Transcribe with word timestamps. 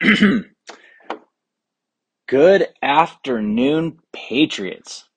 Good 2.28 2.68
afternoon, 2.80 3.98
Patriots. 4.12 5.08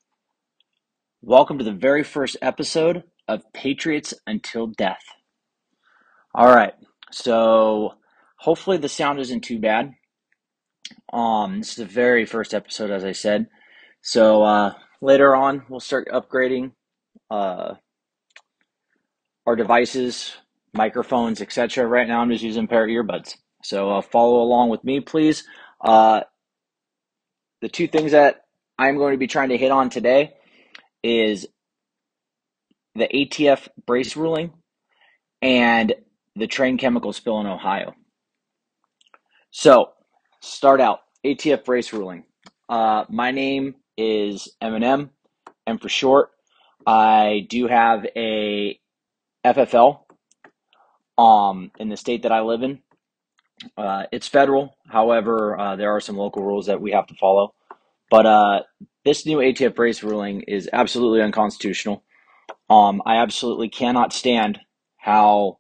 Welcome 1.22 1.60
to 1.60 1.64
the 1.64 1.72
very 1.72 2.04
first 2.04 2.36
episode 2.42 3.04
of 3.28 3.44
Patriots 3.54 4.16
Until 4.26 4.66
Death. 4.66 5.04
All 6.34 6.48
right, 6.48 6.74
so 7.12 7.94
hopefully 8.38 8.78
the 8.78 8.90
sound 8.90 9.20
isn't 9.20 9.42
too 9.42 9.60
bad. 9.60 9.94
Um, 11.14 11.60
this 11.60 11.70
is 11.70 11.76
the 11.76 11.86
very 11.86 12.26
first 12.26 12.56
episode, 12.56 12.90
as 12.90 13.04
I 13.04 13.12
said. 13.12 13.50
So 14.02 14.42
uh, 14.42 14.74
later 15.00 15.36
on, 15.36 15.64
we'll 15.70 15.80
start 15.80 16.08
upgrading 16.12 16.72
uh, 17.30 17.76
our 19.46 19.56
devices, 19.56 20.38
microphones, 20.74 21.40
etc. 21.40 21.86
Right 21.86 22.08
now, 22.08 22.22
I'm 22.22 22.32
just 22.32 22.44
using 22.44 22.68
pair 22.68 22.86
of 22.86 22.90
earbuds. 22.90 23.36
So 23.64 23.92
uh, 23.92 24.02
follow 24.02 24.42
along 24.42 24.70
with 24.70 24.84
me, 24.84 25.00
please. 25.00 25.44
Uh, 25.80 26.22
the 27.62 27.70
two 27.70 27.88
things 27.88 28.12
that 28.12 28.46
I'm 28.78 28.98
going 28.98 29.14
to 29.14 29.18
be 29.18 29.28
trying 29.28 29.50
to 29.50 29.58
hit 29.58 29.72
on 29.72 29.90
today 29.90 30.34
is 31.04 31.48
the 32.96 33.08
ATF 33.08 33.68
brace 33.86 34.16
ruling 34.16 34.52
and 35.42 35.94
the 36.36 36.48
train 36.48 36.78
chemical 36.78 37.14
spill 37.14 37.40
in 37.40 37.48
Ohio. 37.48 37.94
So, 39.52 39.92
start 40.42 40.82
out 40.82 41.00
ATF 41.26 41.66
brace 41.66 41.94
ruling. 41.94 42.24
Uh, 42.70 43.06
my 43.10 43.32
name 43.32 43.76
is 43.98 44.50
Eminem, 44.64 45.10
and 45.68 45.82
for 45.82 45.90
short, 45.90 46.30
I 46.88 47.46
do 47.50 47.68
have 47.68 48.06
a 48.16 48.80
FFL 49.46 50.00
um, 51.18 51.72
in 51.78 51.90
the 51.90 51.98
state 51.98 52.24
that 52.24 52.32
I 52.32 52.42
live 52.42 52.64
in. 52.64 52.80
Uh, 53.78 54.04
it's 54.12 54.28
federal, 54.28 54.76
however, 54.88 55.58
uh, 55.60 55.76
there 55.76 55.92
are 55.92 56.02
some 56.02 56.18
local 56.18 56.44
rules 56.44 56.68
that 56.68 56.82
we 56.82 56.92
have 56.92 57.08
to 57.08 57.16
follow. 57.16 57.54
But 58.10 58.26
uh, 58.26 58.62
this 59.06 59.26
new 59.26 59.38
ATF 59.38 59.76
brace 59.76 60.04
ruling 60.04 60.42
is 60.42 60.70
absolutely 60.72 61.22
unconstitutional. 61.22 62.04
Um, 62.70 63.02
I 63.06 63.18
absolutely 63.18 63.70
cannot 63.70 64.14
stand 64.14 64.60
how 64.98 65.60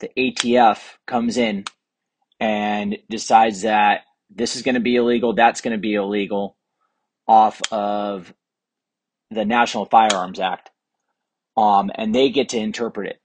the 0.00 0.10
ATF 0.16 0.78
comes 1.06 1.36
in 1.36 1.64
and 2.40 2.98
decides 3.10 3.62
that 3.62 4.02
this 4.30 4.56
is 4.56 4.62
going 4.62 4.74
to 4.74 4.80
be 4.80 4.96
illegal, 4.96 5.34
that's 5.34 5.60
going 5.60 5.72
to 5.76 5.80
be 5.80 5.94
illegal 5.94 6.56
off 7.26 7.60
of 7.72 8.32
the 9.30 9.44
National 9.44 9.84
Firearms 9.84 10.40
Act. 10.40 10.70
Um, 11.56 11.90
and 11.94 12.14
they 12.14 12.30
get 12.30 12.50
to 12.50 12.58
interpret 12.58 13.10
it. 13.10 13.20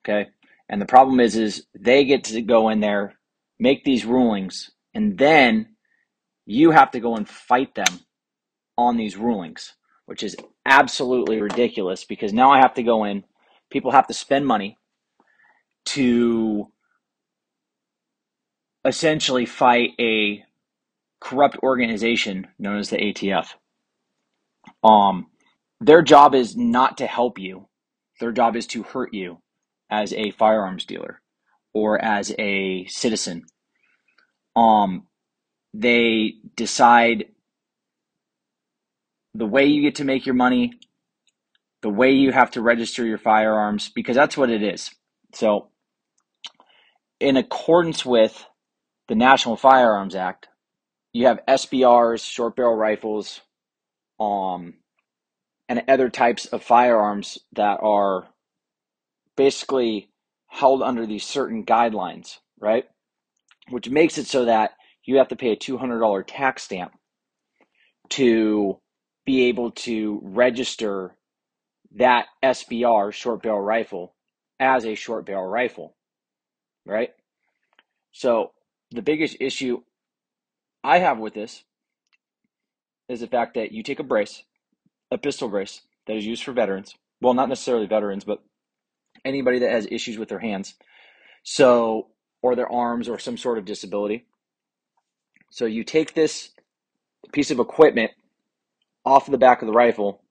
Okay. 0.00 0.30
And 0.68 0.80
the 0.80 0.86
problem 0.86 1.20
is, 1.20 1.36
is 1.36 1.66
they 1.78 2.04
get 2.04 2.24
to 2.24 2.40
go 2.42 2.68
in 2.68 2.80
there, 2.80 3.14
make 3.58 3.84
these 3.84 4.04
rulings, 4.04 4.70
and 4.94 5.18
then 5.18 5.76
you 6.46 6.70
have 6.70 6.90
to 6.92 7.00
go 7.00 7.16
and 7.16 7.28
fight 7.28 7.74
them 7.74 8.00
on 8.78 8.96
these 8.96 9.16
rulings, 9.16 9.74
which 10.06 10.22
is 10.22 10.36
absolutely 10.64 11.40
ridiculous 11.40 12.04
because 12.04 12.32
now 12.32 12.50
I 12.50 12.58
have 12.60 12.74
to 12.74 12.82
go 12.82 13.04
in, 13.04 13.24
people 13.70 13.90
have 13.90 14.06
to 14.06 14.14
spend 14.14 14.46
money 14.46 14.78
to 15.84 16.68
essentially 18.84 19.46
fight 19.46 19.90
a 20.00 20.42
corrupt 21.20 21.58
organization 21.62 22.48
known 22.58 22.78
as 22.78 22.90
the 22.90 22.96
ATF. 22.96 23.48
Um, 24.82 25.26
their 25.80 26.02
job 26.02 26.34
is 26.34 26.56
not 26.56 26.98
to 26.98 27.06
help 27.06 27.38
you. 27.38 27.68
Their 28.20 28.32
job 28.32 28.56
is 28.56 28.66
to 28.68 28.82
hurt 28.82 29.12
you 29.12 29.41
as 29.92 30.14
a 30.14 30.30
firearms 30.30 30.86
dealer 30.86 31.20
or 31.74 32.02
as 32.02 32.34
a 32.38 32.86
citizen. 32.86 33.44
Um, 34.56 35.06
they 35.74 36.34
decide 36.56 37.26
the 39.34 39.46
way 39.46 39.66
you 39.66 39.82
get 39.82 39.96
to 39.96 40.04
make 40.04 40.24
your 40.24 40.34
money, 40.34 40.72
the 41.82 41.90
way 41.90 42.12
you 42.12 42.32
have 42.32 42.50
to 42.52 42.62
register 42.62 43.04
your 43.04 43.18
firearms, 43.18 43.90
because 43.94 44.16
that's 44.16 44.36
what 44.36 44.50
it 44.50 44.62
is. 44.62 44.90
So, 45.34 45.68
in 47.20 47.36
accordance 47.36 48.04
with 48.04 48.46
the 49.08 49.14
National 49.14 49.56
Firearms 49.56 50.14
Act, 50.14 50.48
you 51.12 51.26
have 51.26 51.40
SBRs, 51.46 52.24
short 52.24 52.56
barrel 52.56 52.76
rifles, 52.76 53.40
um, 54.18 54.74
and 55.68 55.82
other 55.88 56.08
types 56.08 56.46
of 56.46 56.62
firearms 56.62 57.38
that 57.52 57.78
are 57.82 58.26
basically 59.36 60.10
held 60.48 60.82
under 60.82 61.06
these 61.06 61.24
certain 61.24 61.64
guidelines, 61.64 62.38
right? 62.60 62.84
Which 63.70 63.88
makes 63.88 64.18
it 64.18 64.26
so 64.26 64.44
that 64.44 64.72
you 65.04 65.16
have 65.18 65.28
to 65.28 65.36
pay 65.36 65.52
a 65.52 65.56
$200 65.56 66.24
tax 66.26 66.64
stamp 66.64 66.92
to 68.10 68.78
be 69.24 69.44
able 69.44 69.70
to 69.70 70.20
register 70.22 71.16
that 71.96 72.26
SBR 72.42 73.12
short 73.12 73.42
barrel 73.42 73.60
rifle 73.60 74.14
as 74.60 74.84
a 74.84 74.94
short 74.94 75.26
barrel 75.26 75.46
rifle, 75.46 75.96
right? 76.86 77.10
So 78.12 78.52
the 78.90 79.02
biggest 79.02 79.36
issue 79.40 79.82
I 80.84 80.98
have 80.98 81.18
with 81.18 81.34
this 81.34 81.64
is 83.08 83.20
the 83.20 83.26
fact 83.26 83.54
that 83.54 83.72
you 83.72 83.82
take 83.82 84.00
a 84.00 84.04
brace, 84.04 84.42
a 85.10 85.18
pistol 85.18 85.48
brace 85.48 85.82
that 86.06 86.16
is 86.16 86.26
used 86.26 86.44
for 86.44 86.52
veterans. 86.52 86.94
Well, 87.20 87.34
not 87.34 87.48
necessarily 87.48 87.86
veterans, 87.86 88.24
but 88.24 88.42
anybody 89.24 89.60
that 89.60 89.70
has 89.70 89.86
issues 89.90 90.18
with 90.18 90.28
their 90.28 90.38
hands. 90.38 90.74
So, 91.42 92.08
or 92.42 92.56
their 92.56 92.70
arms 92.70 93.08
or 93.08 93.18
some 93.18 93.36
sort 93.36 93.58
of 93.58 93.64
disability. 93.64 94.26
So 95.50 95.66
you 95.66 95.84
take 95.84 96.14
this 96.14 96.50
piece 97.32 97.50
of 97.50 97.58
equipment 97.60 98.12
off 99.04 99.28
of 99.28 99.32
the 99.32 99.38
back 99.38 99.62
of 99.62 99.66
the 99.66 99.72
rifle. 99.72 100.22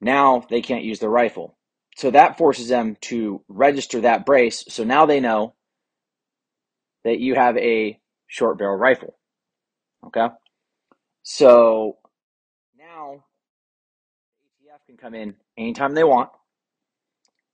Now 0.00 0.46
they 0.48 0.62
can't 0.62 0.84
use 0.84 1.00
their 1.00 1.10
rifle. 1.10 1.56
So 1.96 2.10
that 2.10 2.38
forces 2.38 2.68
them 2.68 2.96
to 3.02 3.42
register 3.48 4.00
that 4.02 4.26
brace. 4.26 4.64
So 4.68 4.84
now 4.84 5.06
they 5.06 5.20
know 5.20 5.54
that 7.04 7.20
you 7.20 7.34
have 7.34 7.56
a 7.56 8.00
short 8.26 8.58
barrel 8.58 8.76
rifle. 8.76 9.16
Okay? 10.06 10.28
So 11.22 11.98
now 12.78 13.24
ATF 14.62 14.86
can 14.86 14.96
come 14.96 15.14
in 15.14 15.34
anytime 15.56 15.94
they 15.94 16.04
want 16.04 16.30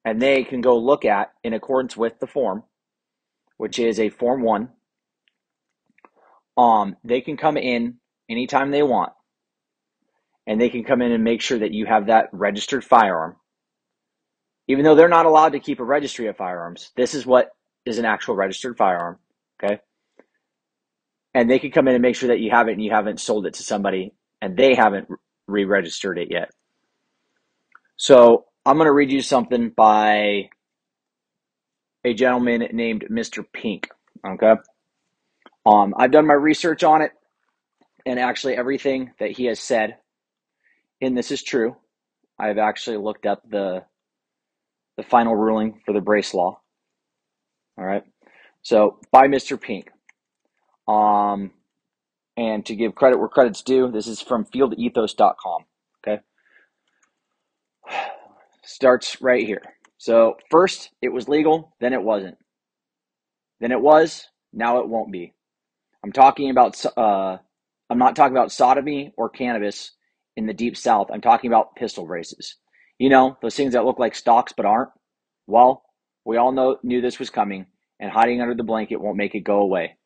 and 0.04 0.20
they 0.20 0.44
can 0.44 0.60
go 0.60 0.78
look 0.78 1.04
at 1.04 1.32
in 1.44 1.52
accordance 1.52 1.96
with 1.96 2.18
the 2.20 2.26
form, 2.26 2.64
which 3.56 3.78
is 3.78 4.00
a 4.00 4.08
form 4.10 4.42
one 4.42 4.70
um, 6.60 6.96
they 7.04 7.22
can 7.22 7.36
come 7.36 7.56
in 7.56 7.96
anytime 8.28 8.70
they 8.70 8.82
want 8.82 9.12
and 10.46 10.60
they 10.60 10.68
can 10.68 10.84
come 10.84 11.00
in 11.00 11.12
and 11.12 11.24
make 11.24 11.40
sure 11.40 11.58
that 11.58 11.72
you 11.72 11.86
have 11.86 12.06
that 12.06 12.28
registered 12.32 12.84
firearm. 12.84 13.36
Even 14.68 14.84
though 14.84 14.94
they're 14.94 15.08
not 15.08 15.26
allowed 15.26 15.52
to 15.52 15.60
keep 15.60 15.80
a 15.80 15.84
registry 15.84 16.26
of 16.26 16.36
firearms, 16.36 16.92
this 16.96 17.14
is 17.14 17.24
what 17.24 17.50
is 17.86 17.98
an 17.98 18.04
actual 18.04 18.36
registered 18.36 18.76
firearm. 18.76 19.18
Okay. 19.62 19.78
And 21.34 21.50
they 21.50 21.58
can 21.58 21.70
come 21.70 21.88
in 21.88 21.94
and 21.94 22.02
make 22.02 22.16
sure 22.16 22.28
that 22.28 22.40
you 22.40 22.50
have 22.50 22.68
it 22.68 22.72
and 22.72 22.84
you 22.84 22.90
haven't 22.90 23.20
sold 23.20 23.46
it 23.46 23.54
to 23.54 23.62
somebody 23.62 24.12
and 24.42 24.56
they 24.56 24.74
haven't 24.74 25.08
re 25.46 25.64
registered 25.64 26.18
it 26.18 26.28
yet. 26.30 26.50
So 27.96 28.44
I'm 28.66 28.76
going 28.76 28.86
to 28.86 28.92
read 28.92 29.10
you 29.10 29.22
something 29.22 29.70
by 29.70 30.50
a 32.04 32.14
gentleman 32.14 32.68
named 32.72 33.06
Mr. 33.10 33.44
Pink. 33.52 33.88
Okay. 34.26 34.54
Um, 35.66 35.94
I've 35.96 36.10
done 36.12 36.26
my 36.26 36.34
research 36.34 36.82
on 36.84 37.02
it, 37.02 37.12
and 38.06 38.18
actually, 38.18 38.56
everything 38.56 39.12
that 39.20 39.32
he 39.32 39.44
has 39.46 39.60
said 39.60 39.96
in 41.00 41.14
this 41.14 41.30
is 41.30 41.42
true. 41.42 41.76
I've 42.38 42.58
actually 42.58 42.96
looked 42.96 43.26
up 43.26 43.42
the 43.48 43.84
the 44.96 45.02
final 45.02 45.36
ruling 45.36 45.80
for 45.84 45.92
the 45.92 46.00
brace 46.00 46.34
law. 46.34 46.60
All 47.78 47.84
right, 47.84 48.02
so 48.62 48.98
by 49.12 49.28
Mr. 49.28 49.60
Pink. 49.60 49.90
Um, 50.88 51.52
and 52.36 52.64
to 52.66 52.74
give 52.74 52.94
credit 52.94 53.18
where 53.18 53.28
credit's 53.28 53.62
due, 53.62 53.90
this 53.90 54.06
is 54.06 54.20
from 54.20 54.44
fieldethos.com. 54.46 55.64
Okay, 56.02 56.22
starts 58.70 59.20
right 59.20 59.44
here. 59.44 59.62
So 59.98 60.36
first, 60.50 60.90
it 61.02 61.10
was 61.10 61.28
legal, 61.28 61.74
then 61.80 61.92
it 61.92 62.02
wasn't. 62.02 62.38
Then 63.60 63.72
it 63.72 63.80
was, 63.80 64.26
now 64.52 64.78
it 64.78 64.88
won't 64.88 65.12
be. 65.12 65.34
I'm 66.02 66.12
talking 66.12 66.50
about 66.50 66.82
uh, 66.96 67.36
I'm 67.90 67.98
not 67.98 68.16
talking 68.16 68.36
about 68.36 68.52
sodomy 68.52 69.12
or 69.16 69.28
cannabis 69.28 69.90
in 70.36 70.46
the 70.46 70.54
deep 70.54 70.76
south. 70.76 71.08
I'm 71.12 71.20
talking 71.20 71.50
about 71.50 71.74
pistol 71.76 72.06
braces. 72.06 72.56
You 72.98 73.10
know, 73.10 73.36
those 73.42 73.56
things 73.56 73.74
that 73.74 73.84
look 73.84 73.98
like 73.98 74.14
stocks 74.14 74.54
but 74.56 74.64
aren't. 74.64 74.90
Well, 75.46 75.82
we 76.24 76.36
all 76.36 76.52
know 76.52 76.78
knew 76.82 77.00
this 77.00 77.18
was 77.18 77.28
coming, 77.28 77.66
and 77.98 78.10
hiding 78.10 78.40
under 78.40 78.54
the 78.54 78.62
blanket 78.62 79.00
won't 79.00 79.16
make 79.18 79.34
it 79.34 79.40
go 79.40 79.60
away. 79.60 79.96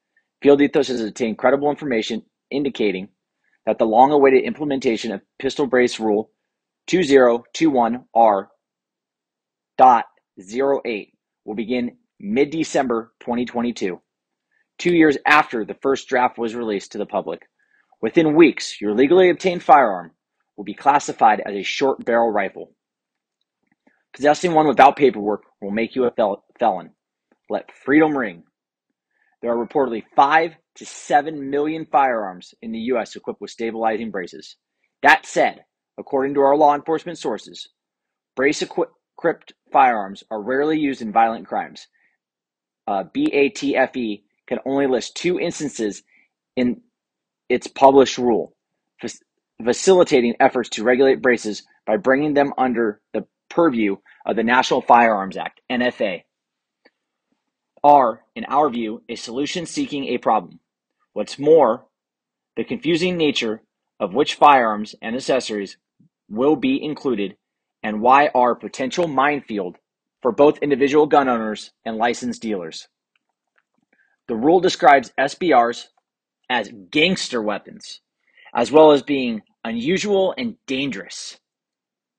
Field 0.42 0.60
Ethos 0.60 0.88
has 0.88 1.00
obtained 1.00 1.38
credible 1.38 1.70
information 1.70 2.22
indicating 2.50 3.08
that 3.66 3.78
the 3.78 3.86
long-awaited 3.86 4.44
implementation 4.44 5.12
of 5.12 5.22
Pistol 5.38 5.66
Brace 5.66 6.00
Rule 6.00 6.30
2021R 6.88 8.46
dot 9.76 10.06
08 10.38 11.12
will 11.44 11.54
begin 11.54 11.96
mid-December 12.20 13.12
2022 13.20 14.00
two 14.78 14.94
years 14.94 15.16
after 15.26 15.64
the 15.64 15.76
first 15.82 16.08
draft 16.08 16.38
was 16.38 16.54
released 16.54 16.92
to 16.92 16.98
the 16.98 17.06
public. 17.06 17.42
Within 18.00 18.34
weeks, 18.34 18.80
your 18.80 18.94
legally 18.94 19.30
obtained 19.30 19.62
firearm 19.62 20.12
will 20.56 20.64
be 20.64 20.74
classified 20.74 21.42
as 21.44 21.54
a 21.54 21.62
short 21.62 22.04
barrel 22.04 22.30
rifle. 22.30 22.72
Possessing 24.14 24.52
one 24.52 24.68
without 24.68 24.96
paperwork 24.96 25.42
will 25.60 25.70
make 25.70 25.96
you 25.96 26.04
a 26.04 26.10
fel- 26.10 26.44
felon. 26.58 26.90
Let 27.50 27.72
freedom 27.72 28.16
ring. 28.16 28.44
There 29.42 29.52
are 29.52 29.66
reportedly 29.66 30.04
5 30.14 30.52
to 30.76 30.86
7 30.86 31.50
million 31.50 31.86
firearms 31.90 32.54
in 32.62 32.72
the 32.72 32.78
U.S. 32.90 33.16
equipped 33.16 33.40
with 33.40 33.50
stabilizing 33.50 34.10
braces. 34.10 34.56
That 35.02 35.26
said, 35.26 35.64
according 35.98 36.34
to 36.34 36.40
our 36.40 36.56
law 36.56 36.74
enforcement 36.74 37.18
sources, 37.18 37.68
brace 38.36 38.62
equipped 39.16 39.52
firearms 39.72 40.24
are 40.30 40.42
rarely 40.42 40.78
used 40.78 41.02
in 41.02 41.12
violent 41.12 41.46
crimes. 41.46 41.88
Uh, 42.86 43.04
BATFE 43.04 44.22
can 44.46 44.58
only 44.66 44.86
list 44.86 45.16
two 45.16 45.38
instances 45.40 46.02
in 46.56 46.82
its 47.48 47.66
published 47.66 48.18
rule, 48.18 48.54
facilitating 49.62 50.34
efforts 50.40 50.68
to 50.70 50.84
regulate 50.84 51.22
braces 51.22 51.62
by 51.86 51.96
bringing 51.96 52.34
them 52.34 52.52
under 52.58 53.00
the 53.12 53.26
purview 53.48 53.96
of 54.26 54.36
the 54.36 54.42
National 54.42 54.80
Firearms 54.80 55.36
Act, 55.36 55.60
NFA, 55.70 56.22
are, 57.82 58.24
in 58.34 58.44
our 58.46 58.70
view, 58.70 59.02
a 59.08 59.14
solution 59.14 59.66
seeking 59.66 60.06
a 60.06 60.18
problem. 60.18 60.60
What's 61.12 61.38
more, 61.38 61.86
the 62.56 62.64
confusing 62.64 63.16
nature 63.16 63.62
of 64.00 64.14
which 64.14 64.34
firearms 64.34 64.94
and 65.00 65.14
accessories 65.14 65.76
will 66.28 66.56
be 66.56 66.82
included 66.82 67.36
and 67.84 68.00
why 68.00 68.30
are 68.34 68.54
potential 68.54 69.06
minefield 69.06 69.76
for 70.22 70.32
both 70.32 70.58
individual 70.62 71.06
gun 71.06 71.28
owners 71.28 71.70
and 71.84 71.98
licensed 71.98 72.40
dealers. 72.40 72.88
The 74.26 74.34
rule 74.34 74.58
describes 74.58 75.12
SBRs 75.20 75.88
as 76.48 76.70
gangster 76.90 77.42
weapons, 77.42 78.00
as 78.54 78.72
well 78.72 78.92
as 78.92 79.02
being 79.02 79.42
unusual 79.64 80.34
and 80.36 80.56
dangerous. 80.66 81.38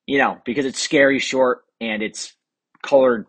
You 0.06 0.20
know, 0.20 0.38
because 0.46 0.66
it's 0.66 0.80
scary 0.80 1.18
short 1.18 1.64
and 1.82 2.04
it's 2.04 2.36
colored 2.84 3.26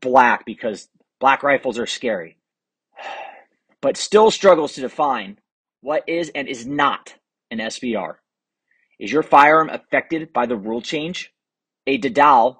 black 0.00 0.46
because 0.46 0.88
black 1.18 1.42
rifles 1.42 1.78
are 1.78 1.86
scary. 1.86 2.38
But 3.80 3.96
still 3.96 4.30
struggles 4.30 4.74
to 4.74 4.80
define 4.80 5.40
what 5.80 6.04
is 6.06 6.30
and 6.36 6.46
is 6.46 6.64
not 6.64 7.16
an 7.50 7.58
SBR. 7.58 8.14
Is 9.00 9.10
your 9.10 9.24
firearm 9.24 9.70
affected 9.70 10.32
by 10.32 10.46
the 10.46 10.56
rule 10.56 10.80
change? 10.80 11.32
A 11.86 11.98
DDAL 11.98 12.56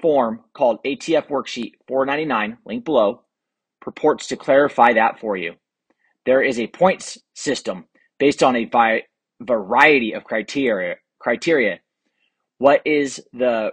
form 0.00 0.40
called 0.54 0.82
ATF 0.84 1.28
Worksheet 1.28 1.72
499, 1.86 2.58
link 2.64 2.84
below, 2.84 3.22
purports 3.80 4.28
to 4.28 4.36
clarify 4.36 4.94
that 4.94 5.20
for 5.20 5.36
you. 5.36 5.54
There 6.24 6.42
is 6.42 6.58
a 6.58 6.66
points 6.66 7.18
system 7.34 7.84
based 8.18 8.42
on 8.42 8.56
a 8.56 8.70
variety 9.40 10.12
of 10.14 10.24
criteria. 10.24 10.96
Criteria. 11.18 11.80
What 12.58 12.82
is 12.84 13.22
the 13.32 13.72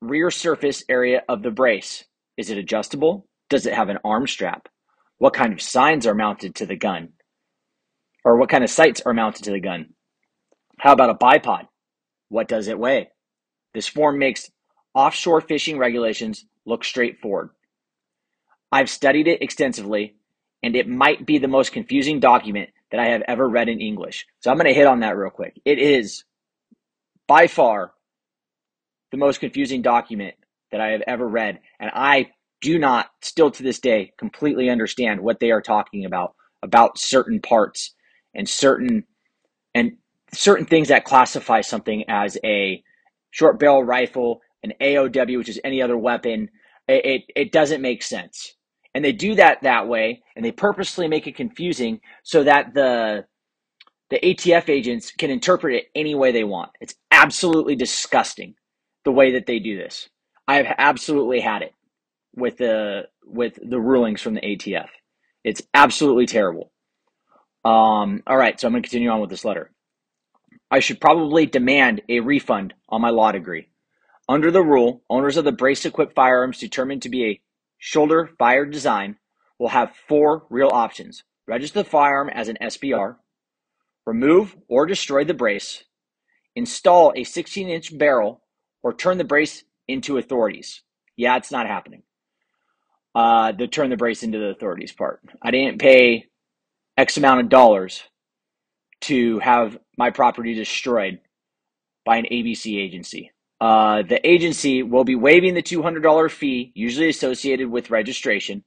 rear 0.00 0.30
surface 0.30 0.84
area 0.88 1.22
of 1.28 1.42
the 1.42 1.50
brace? 1.50 2.04
Is 2.36 2.50
it 2.50 2.58
adjustable? 2.58 3.26
Does 3.48 3.66
it 3.66 3.74
have 3.74 3.88
an 3.88 3.98
arm 4.04 4.26
strap? 4.26 4.68
What 5.18 5.34
kind 5.34 5.52
of 5.52 5.60
signs 5.60 6.06
are 6.06 6.14
mounted 6.14 6.54
to 6.56 6.66
the 6.66 6.76
gun? 6.76 7.10
Or 8.24 8.36
what 8.38 8.48
kind 8.48 8.64
of 8.64 8.70
sights 8.70 9.02
are 9.04 9.14
mounted 9.14 9.44
to 9.44 9.50
the 9.50 9.60
gun? 9.60 9.94
How 10.78 10.92
about 10.92 11.10
a 11.10 11.14
bipod? 11.14 11.66
What 12.28 12.48
does 12.48 12.68
it 12.68 12.78
weigh? 12.78 13.10
This 13.74 13.86
form 13.86 14.18
makes 14.18 14.50
offshore 14.94 15.40
fishing 15.40 15.78
regulations 15.78 16.44
look 16.64 16.84
straightforward. 16.84 17.50
I've 18.72 18.90
studied 18.90 19.28
it 19.28 19.42
extensively, 19.42 20.14
and 20.62 20.76
it 20.76 20.88
might 20.88 21.26
be 21.26 21.38
the 21.38 21.48
most 21.48 21.72
confusing 21.72 22.20
document 22.20 22.70
that 22.90 23.00
I 23.00 23.08
have 23.08 23.22
ever 23.26 23.48
read 23.48 23.68
in 23.68 23.80
English. 23.80 24.26
So 24.40 24.50
I'm 24.50 24.56
going 24.56 24.66
to 24.66 24.74
hit 24.74 24.86
on 24.86 25.00
that 25.00 25.16
real 25.16 25.30
quick. 25.30 25.60
It 25.64 25.78
is 25.78 26.24
by 27.26 27.46
far 27.46 27.92
the 29.10 29.16
most 29.16 29.40
confusing 29.40 29.82
document 29.82 30.34
that 30.72 30.80
I 30.80 30.90
have 30.90 31.02
ever 31.06 31.26
read, 31.26 31.60
and 31.78 31.90
I 31.92 32.30
do 32.60 32.78
not, 32.78 33.10
still 33.22 33.50
to 33.50 33.62
this 33.62 33.80
day, 33.80 34.12
completely 34.18 34.68
understand 34.68 35.20
what 35.20 35.40
they 35.40 35.50
are 35.50 35.62
talking 35.62 36.04
about 36.04 36.34
about 36.62 36.98
certain 36.98 37.40
parts 37.40 37.94
and 38.34 38.48
certain 38.48 39.04
and 39.74 39.96
certain 40.32 40.66
things 40.66 40.88
that 40.88 41.04
classify 41.04 41.62
something 41.62 42.04
as 42.08 42.36
a 42.44 42.82
short 43.30 43.58
barrel 43.58 43.84
rifle, 43.84 44.40
an 44.62 44.72
AOW, 44.80 45.38
which 45.38 45.48
is 45.48 45.60
any 45.64 45.82
other 45.82 45.96
weapon. 45.96 46.50
It, 46.88 47.04
it, 47.06 47.22
it 47.36 47.52
doesn't 47.52 47.82
make 47.82 48.02
sense. 48.02 48.54
And 48.94 49.04
they 49.04 49.12
do 49.12 49.36
that 49.36 49.62
that 49.62 49.86
way, 49.86 50.22
and 50.34 50.44
they 50.44 50.50
purposely 50.52 51.06
make 51.06 51.26
it 51.26 51.36
confusing 51.36 52.00
so 52.24 52.44
that 52.44 52.74
the 52.74 53.24
the 54.10 54.18
ATF 54.18 54.68
agents 54.68 55.12
can 55.12 55.30
interpret 55.30 55.74
it 55.76 55.84
any 55.94 56.16
way 56.16 56.32
they 56.32 56.42
want. 56.42 56.72
It's 56.80 56.96
absolutely 57.12 57.76
disgusting 57.76 58.56
the 59.04 59.12
way 59.12 59.32
that 59.32 59.46
they 59.46 59.60
do 59.60 59.76
this. 59.76 60.08
I 60.48 60.56
have 60.56 60.74
absolutely 60.78 61.38
had 61.38 61.62
it 61.62 61.72
with 62.34 62.58
the 62.58 63.04
with 63.24 63.58
the 63.62 63.80
rulings 63.80 64.20
from 64.20 64.34
the 64.34 64.40
ATF. 64.40 64.88
It's 65.44 65.62
absolutely 65.72 66.26
terrible. 66.26 66.72
Um, 67.64 68.22
all 68.26 68.36
right, 68.36 68.58
so 68.58 68.66
I'm 68.66 68.72
going 68.72 68.82
to 68.82 68.88
continue 68.88 69.10
on 69.10 69.20
with 69.20 69.30
this 69.30 69.44
letter. 69.44 69.70
I 70.70 70.80
should 70.80 71.00
probably 71.00 71.46
demand 71.46 72.02
a 72.08 72.20
refund 72.20 72.74
on 72.88 73.00
my 73.00 73.10
law 73.10 73.32
degree. 73.32 73.68
Under 74.28 74.50
the 74.50 74.62
rule, 74.62 75.02
owners 75.10 75.36
of 75.36 75.44
the 75.44 75.52
brace 75.52 75.84
equipped 75.84 76.14
firearms 76.14 76.58
determined 76.58 77.02
to 77.02 77.08
be 77.08 77.24
a 77.24 77.40
shoulder 77.78 78.30
fire 78.38 78.64
design 78.64 79.16
will 79.58 79.68
have 79.68 79.96
four 80.06 80.46
real 80.50 80.70
options 80.72 81.24
register 81.50 81.82
the 81.82 81.88
firearm 81.88 82.28
as 82.28 82.48
an 82.48 82.56
SBR, 82.62 83.16
remove 84.06 84.56
or 84.68 84.86
destroy 84.86 85.24
the 85.24 85.34
brace, 85.34 85.82
install 86.54 87.12
a 87.16 87.24
16 87.24 87.68
inch 87.68 87.98
barrel, 87.98 88.40
or 88.84 88.94
turn 88.94 89.18
the 89.18 89.24
brace 89.24 89.64
into 89.88 90.16
authorities. 90.16 90.82
Yeah, 91.16 91.36
it's 91.36 91.50
not 91.50 91.66
happening. 91.66 92.04
Uh, 93.16 93.50
the 93.50 93.66
turn 93.66 93.90
the 93.90 93.96
brace 93.96 94.22
into 94.22 94.38
the 94.38 94.50
authorities 94.50 94.92
part. 94.92 95.20
I 95.42 95.50
didn't 95.50 95.80
pay 95.80 96.26
X 96.96 97.16
amount 97.16 97.40
of 97.40 97.48
dollars 97.48 98.04
to 99.02 99.40
have 99.40 99.76
my 100.00 100.08
property 100.08 100.54
destroyed 100.54 101.18
by 102.06 102.16
an 102.16 102.24
ABC 102.32 102.80
agency. 102.80 103.32
Uh, 103.60 104.00
the 104.00 104.26
agency 104.26 104.82
will 104.82 105.04
be 105.04 105.14
waiving 105.14 105.52
the 105.52 105.62
$200 105.62 106.30
fee 106.30 106.72
usually 106.74 107.10
associated 107.10 107.70
with 107.70 107.90
registration. 107.90 108.64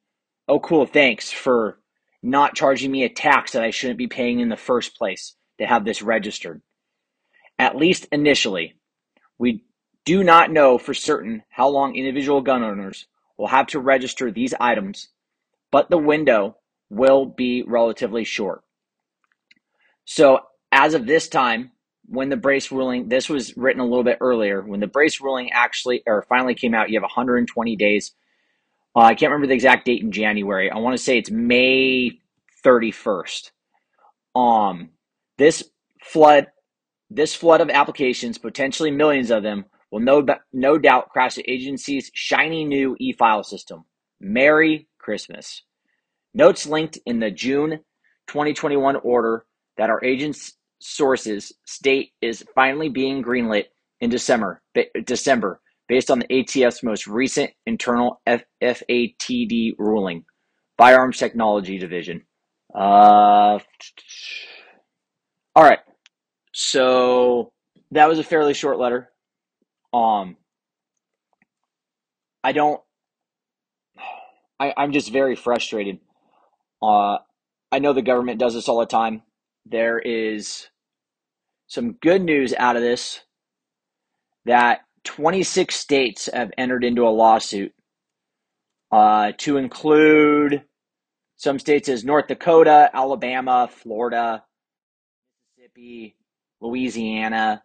Oh, 0.48 0.60
cool. 0.60 0.86
Thanks 0.86 1.32
for 1.32 1.80
not 2.22 2.54
charging 2.54 2.92
me 2.92 3.04
a 3.04 3.10
tax 3.10 3.54
that 3.54 3.64
I 3.64 3.72
shouldn't 3.72 3.98
be 3.98 4.06
paying 4.06 4.42
in 4.42 4.50
the 4.50 4.56
first 4.56 4.96
place 4.96 5.34
to 5.58 5.66
have 5.66 5.86
this 5.86 6.04
registered. 6.04 6.62
At 7.58 7.78
least 7.78 8.06
initially, 8.12 8.76
we 9.40 9.64
do 10.06 10.24
not 10.24 10.52
know 10.52 10.78
for 10.78 10.94
certain 10.94 11.42
how 11.50 11.68
long 11.68 11.96
individual 11.96 12.42
gun 12.42 12.62
owners 12.62 13.08
will 13.40 13.48
have 13.48 13.66
to 13.70 13.80
register 13.80 14.30
these 14.30 14.54
items, 14.60 15.10
but 15.72 15.90
the 15.90 15.98
window 15.98 16.58
will 16.92 17.26
be 17.26 17.64
relatively 17.66 18.24
short. 18.24 18.62
So, 20.06 20.42
as 20.74 20.96
of 20.96 21.06
this 21.06 21.30
time, 21.30 21.72
when 22.08 22.30
the 22.30 22.36
brace 22.36 22.72
ruling, 22.72 23.08
this 23.08 23.30
was 23.30 23.56
written 23.56 23.80
a 23.80 23.86
little 23.86 24.04
bit 24.04 24.18
earlier, 24.20 24.62
when 24.62 24.80
the 24.80 24.88
brace 24.88 25.22
ruling 25.22 25.52
actually 25.54 26.04
or 26.06 26.26
finally 26.28 26.56
came 26.56 26.74
out, 26.74 26.90
you 26.90 26.98
have 26.98 27.04
120 27.04 27.76
days. 27.76 28.14
Uh, 28.96 29.02
I 29.02 29.16
can't 29.16 29.32
remember 29.32 29.48
the 29.48 29.54
exact 29.54 29.86
date 29.86 30.02
in 30.02 30.12
January. 30.12 30.70
I 30.70 30.80
want 30.80 30.98
to 30.98 31.04
say 31.04 31.18
it's 31.18 31.32
May 31.32 32.20
31st. 32.66 33.52
Um, 34.36 34.90
this 35.38 35.64
flood, 36.04 36.48
this 37.10 37.36
flood 37.36 37.62
of 37.62 37.70
applications, 37.70 38.38
potentially 38.38 38.92
millions 38.92 39.30
of 39.32 39.44
them, 39.44 39.66
will 39.92 40.00
no, 40.00 40.26
no 40.52 40.78
doubt 40.80 41.10
crash 41.10 41.36
the 41.36 41.50
agency's 41.50 42.10
shiny 42.14 42.66
new 42.66 42.96
e-file 43.00 43.44
system. 43.44 43.86
Merry 44.20 44.88
Christmas. 44.98 45.62
Notes 46.34 46.66
linked 46.66 46.98
in 47.06 47.20
the 47.20 47.30
June 47.30 47.80
2021 48.28 48.96
order 48.98 49.46
that 49.78 49.90
our 49.90 50.04
agents 50.04 50.54
sources 50.84 51.54
state 51.66 52.12
is 52.22 52.44
finally 52.54 52.90
being 52.90 53.24
greenlit 53.24 53.66
in 54.02 54.10
December, 54.10 54.62
December 55.06 55.62
based 55.88 56.12
on 56.12 56.20
the 56.20 56.28
ATF's 56.28 56.84
most 56.84 57.08
recent 57.08 57.52
internal 57.66 58.22
F- 58.26 58.44
FATD 58.62 59.76
ruling, 59.78 60.26
Firearms 60.78 61.18
Technology 61.18 61.78
Division. 61.78 62.24
Uh, 62.74 63.60
all 65.56 65.64
right, 65.64 65.80
so 66.52 67.52
that 67.92 68.10
was 68.10 68.20
a 68.20 68.24
fairly 68.24 68.54
short 68.54 68.80
letter. 68.80 69.10
Um, 69.94 70.38
I 72.44 72.52
don't. 72.52 72.82
I, 74.60 74.74
I'm 74.76 74.92
just 74.92 75.12
very 75.12 75.36
frustrated. 75.36 76.00
Uh, 76.82 77.18
I 77.72 77.80
know 77.80 77.94
the 77.94 78.02
government 78.02 78.40
does 78.40 78.54
this 78.54 78.68
all 78.68 78.80
the 78.80 78.86
time. 78.86 79.22
There 79.66 80.00
is 80.00 80.68
some 81.74 81.94
good 82.04 82.22
news 82.22 82.54
out 82.54 82.76
of 82.76 82.84
this 82.84 83.22
that 84.46 84.82
26 85.06 85.76
states 85.76 86.30
have 86.32 86.52
entered 86.56 86.84
into 86.84 87.08
a 87.08 87.10
lawsuit 87.10 87.74
uh, 88.92 89.32
to 89.40 89.58
include 89.58 90.62
some 91.36 91.58
states 91.58 91.90
as 91.90 92.06
North 92.06 92.28
Dakota, 92.28 92.92
Alabama, 92.94 93.68
Florida, 93.72 94.44
Mississippi, 95.58 96.16
Louisiana, 96.62 97.64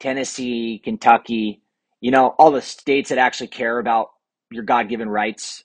Tennessee, 0.00 0.82
Kentucky, 0.84 1.62
you 2.02 2.10
know, 2.10 2.34
all 2.38 2.50
the 2.50 2.60
states 2.60 3.08
that 3.08 3.16
actually 3.16 3.48
care 3.48 3.78
about 3.78 4.08
your 4.50 4.64
God 4.64 4.90
given 4.90 5.08
rights. 5.08 5.64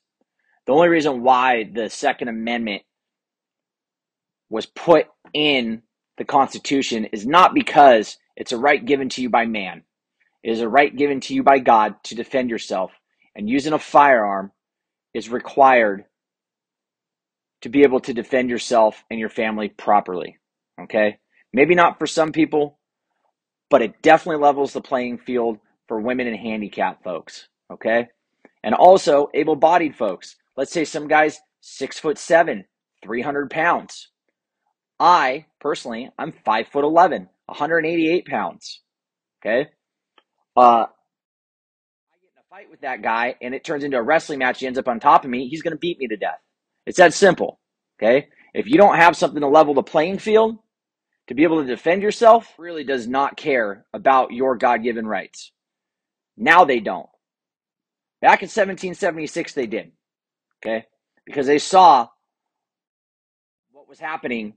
The 0.65 0.71
only 0.71 0.87
reason 0.87 1.23
why 1.23 1.69
the 1.69 1.89
Second 1.89 2.29
Amendment 2.29 2.83
was 4.49 4.65
put 4.65 5.07
in 5.33 5.81
the 6.19 6.25
Constitution 6.25 7.05
is 7.05 7.25
not 7.25 7.55
because 7.55 8.17
it's 8.35 8.51
a 8.51 8.57
right 8.57 8.85
given 8.85 9.09
to 9.09 9.21
you 9.21 9.29
by 9.29 9.45
man. 9.45 9.83
It 10.43 10.51
is 10.51 10.61
a 10.61 10.69
right 10.69 10.95
given 10.95 11.21
to 11.21 11.33
you 11.33 11.43
by 11.43 11.59
God 11.59 11.95
to 12.03 12.15
defend 12.15 12.49
yourself, 12.49 12.91
and 13.35 13.49
using 13.49 13.73
a 13.73 13.79
firearm 13.79 14.51
is 15.13 15.29
required 15.29 16.05
to 17.61 17.69
be 17.69 17.83
able 17.83 18.01
to 18.01 18.13
defend 18.13 18.49
yourself 18.49 19.03
and 19.09 19.19
your 19.19 19.29
family 19.29 19.69
properly. 19.69 20.37
Okay? 20.79 21.17
Maybe 21.53 21.73
not 21.73 21.97
for 21.97 22.05
some 22.05 22.31
people, 22.31 22.79
but 23.69 23.81
it 23.81 24.01
definitely 24.01 24.43
levels 24.43 24.73
the 24.73 24.81
playing 24.81 25.19
field 25.19 25.57
for 25.87 25.99
women 25.99 26.27
and 26.27 26.37
handicapped 26.37 27.03
folks. 27.03 27.47
Okay? 27.71 28.07
And 28.63 28.75
also 28.75 29.29
able 29.33 29.55
bodied 29.55 29.95
folks. 29.95 30.35
Let's 30.57 30.71
say 30.71 30.83
some 30.83 31.07
guys 31.07 31.39
six 31.61 31.97
foot 31.97 32.17
seven, 32.17 32.65
300 33.03 33.49
pounds. 33.49 34.09
I 34.99 35.45
personally, 35.59 36.09
I'm 36.17 36.33
five 36.43 36.67
foot 36.67 36.83
11, 36.83 37.29
188 37.45 38.25
pounds. 38.25 38.81
Okay? 39.41 39.69
Uh, 40.57 40.61
I 40.61 42.17
get 42.21 42.31
in 42.33 42.39
a 42.39 42.49
fight 42.49 42.69
with 42.69 42.81
that 42.81 43.01
guy 43.01 43.35
and 43.41 43.55
it 43.55 43.63
turns 43.63 43.83
into 43.83 43.97
a 43.97 44.01
wrestling 44.01 44.39
match. 44.39 44.59
He 44.59 44.67
ends 44.67 44.79
up 44.79 44.87
on 44.87 44.99
top 44.99 45.23
of 45.23 45.29
me. 45.29 45.47
He's 45.47 45.61
going 45.61 45.73
to 45.73 45.77
beat 45.77 45.99
me 45.99 46.07
to 46.07 46.17
death. 46.17 46.39
It's 46.85 46.97
that 46.97 47.13
simple. 47.13 47.59
Okay. 48.01 48.27
If 48.53 48.67
you 48.67 48.77
don't 48.77 48.95
have 48.95 49.15
something 49.15 49.41
to 49.41 49.47
level 49.47 49.73
the 49.73 49.83
playing 49.83 50.19
field 50.19 50.57
to 51.27 51.35
be 51.35 51.43
able 51.43 51.61
to 51.61 51.67
defend 51.67 52.01
yourself, 52.01 52.51
really 52.57 52.83
does 52.83 53.07
not 53.07 53.37
care 53.37 53.85
about 53.93 54.31
your 54.33 54.57
God 54.57 54.83
given 54.83 55.07
rights. 55.07 55.51
Now 56.35 56.65
they 56.65 56.79
don't. 56.79 57.07
Back 58.21 58.41
in 58.41 58.47
1776, 58.47 59.53
they 59.53 59.67
did. 59.67 59.91
Okay. 60.61 60.85
Because 61.25 61.47
they 61.47 61.59
saw 61.59 62.07
what 63.71 63.87
was 63.87 63.99
happening 63.99 64.55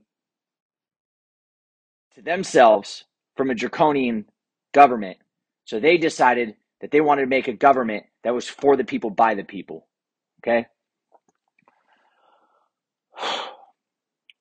to 2.15 2.21
themselves 2.21 3.05
from 3.35 3.49
a 3.49 3.55
draconian 3.55 4.25
government 4.73 5.17
so 5.65 5.79
they 5.79 5.97
decided 5.97 6.55
that 6.81 6.91
they 6.91 7.01
wanted 7.01 7.21
to 7.21 7.27
make 7.27 7.47
a 7.47 7.53
government 7.53 8.05
that 8.23 8.33
was 8.33 8.47
for 8.47 8.75
the 8.75 8.83
people, 8.83 9.09
by 9.09 9.35
the 9.35 9.43
people. 9.43 9.87
Okay? 10.41 10.65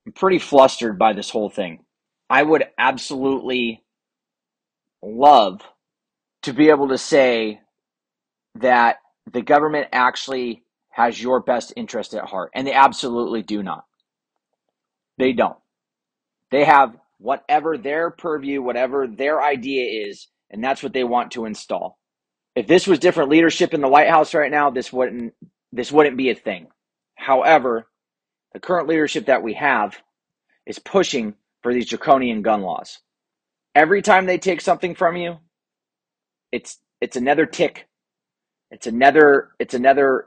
I'm 0.06 0.12
pretty 0.14 0.38
flustered 0.38 0.98
by 0.98 1.12
this 1.12 1.30
whole 1.30 1.50
thing. 1.50 1.84
I 2.28 2.42
would 2.42 2.64
absolutely 2.78 3.84
love 5.02 5.60
to 6.42 6.52
be 6.52 6.70
able 6.70 6.88
to 6.88 6.98
say 6.98 7.60
that 8.56 8.96
the 9.30 9.42
government 9.42 9.88
actually 9.92 10.64
has 10.90 11.22
your 11.22 11.40
best 11.40 11.72
interest 11.76 12.14
at 12.14 12.24
heart, 12.24 12.50
and 12.54 12.66
they 12.66 12.72
absolutely 12.72 13.42
do 13.42 13.62
not. 13.62 13.84
They 15.18 15.32
don't. 15.32 15.58
They 16.50 16.64
have 16.64 16.96
whatever 17.22 17.78
their 17.78 18.10
purview, 18.10 18.60
whatever 18.60 19.06
their 19.06 19.42
idea 19.42 20.08
is, 20.08 20.28
and 20.50 20.62
that's 20.62 20.82
what 20.82 20.92
they 20.92 21.04
want 21.04 21.32
to 21.32 21.44
install. 21.44 21.98
If 22.54 22.66
this 22.66 22.86
was 22.86 22.98
different 22.98 23.30
leadership 23.30 23.72
in 23.72 23.80
the 23.80 23.88
White 23.88 24.10
House 24.10 24.34
right 24.34 24.50
now, 24.50 24.70
this 24.70 24.92
wouldn't 24.92 25.32
this 25.72 25.92
wouldn't 25.92 26.18
be 26.18 26.30
a 26.30 26.34
thing. 26.34 26.66
However, 27.14 27.86
the 28.52 28.60
current 28.60 28.88
leadership 28.88 29.26
that 29.26 29.42
we 29.42 29.54
have 29.54 29.96
is 30.66 30.78
pushing 30.78 31.34
for 31.62 31.72
these 31.72 31.88
draconian 31.88 32.42
gun 32.42 32.62
laws. 32.62 32.98
Every 33.74 34.02
time 34.02 34.26
they 34.26 34.38
take 34.38 34.60
something 34.60 34.94
from 34.94 35.16
you, 35.16 35.38
it's 36.50 36.78
it's 37.00 37.16
another 37.16 37.46
tick. 37.46 37.88
It's 38.70 38.86
another 38.86 39.50
it's 39.58 39.74
another 39.74 40.26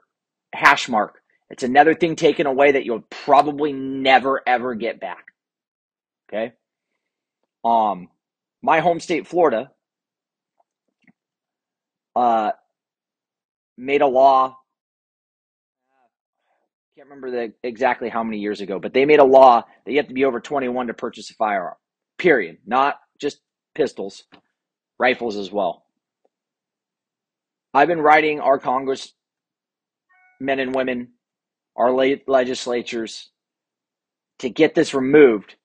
hash 0.53 0.89
mark. 0.89 1.21
It's 1.49 1.63
another 1.63 1.93
thing 1.93 2.15
taken 2.15 2.47
away 2.47 2.71
that 2.71 2.85
you'll 2.85 3.03
probably 3.09 3.73
never 3.73 4.41
ever 4.47 4.73
get 4.73 4.99
back. 4.99 5.25
Okay? 6.29 6.53
Um 7.65 8.09
my 8.61 8.79
home 8.79 8.99
state 8.99 9.27
Florida 9.27 9.71
uh, 12.15 12.51
made 13.77 14.01
a 14.01 14.07
law. 14.07 14.57
Can't 16.95 17.09
remember 17.09 17.29
the, 17.31 17.53
exactly 17.63 18.09
how 18.09 18.23
many 18.23 18.39
years 18.39 18.61
ago, 18.61 18.79
but 18.79 18.93
they 18.93 19.05
made 19.05 19.19
a 19.19 19.25
law 19.25 19.63
that 19.85 19.91
you 19.91 19.97
have 19.97 20.07
to 20.07 20.13
be 20.13 20.25
over 20.25 20.39
21 20.39 20.87
to 20.87 20.93
purchase 20.93 21.29
a 21.29 21.33
firearm. 21.33 21.75
Period. 22.17 22.57
Not 22.65 22.95
just 23.19 23.39
pistols, 23.75 24.23
rifles 24.97 25.35
as 25.35 25.51
well. 25.51 25.85
I've 27.73 27.89
been 27.89 28.01
writing 28.01 28.39
our 28.39 28.57
Congress 28.57 29.13
men 30.39 30.59
and 30.59 30.73
women, 30.73 31.09
our 31.75 31.91
legislatures, 31.91 33.29
to 34.39 34.49
get 34.49 34.75
this 34.75 34.93
removed 34.93 35.55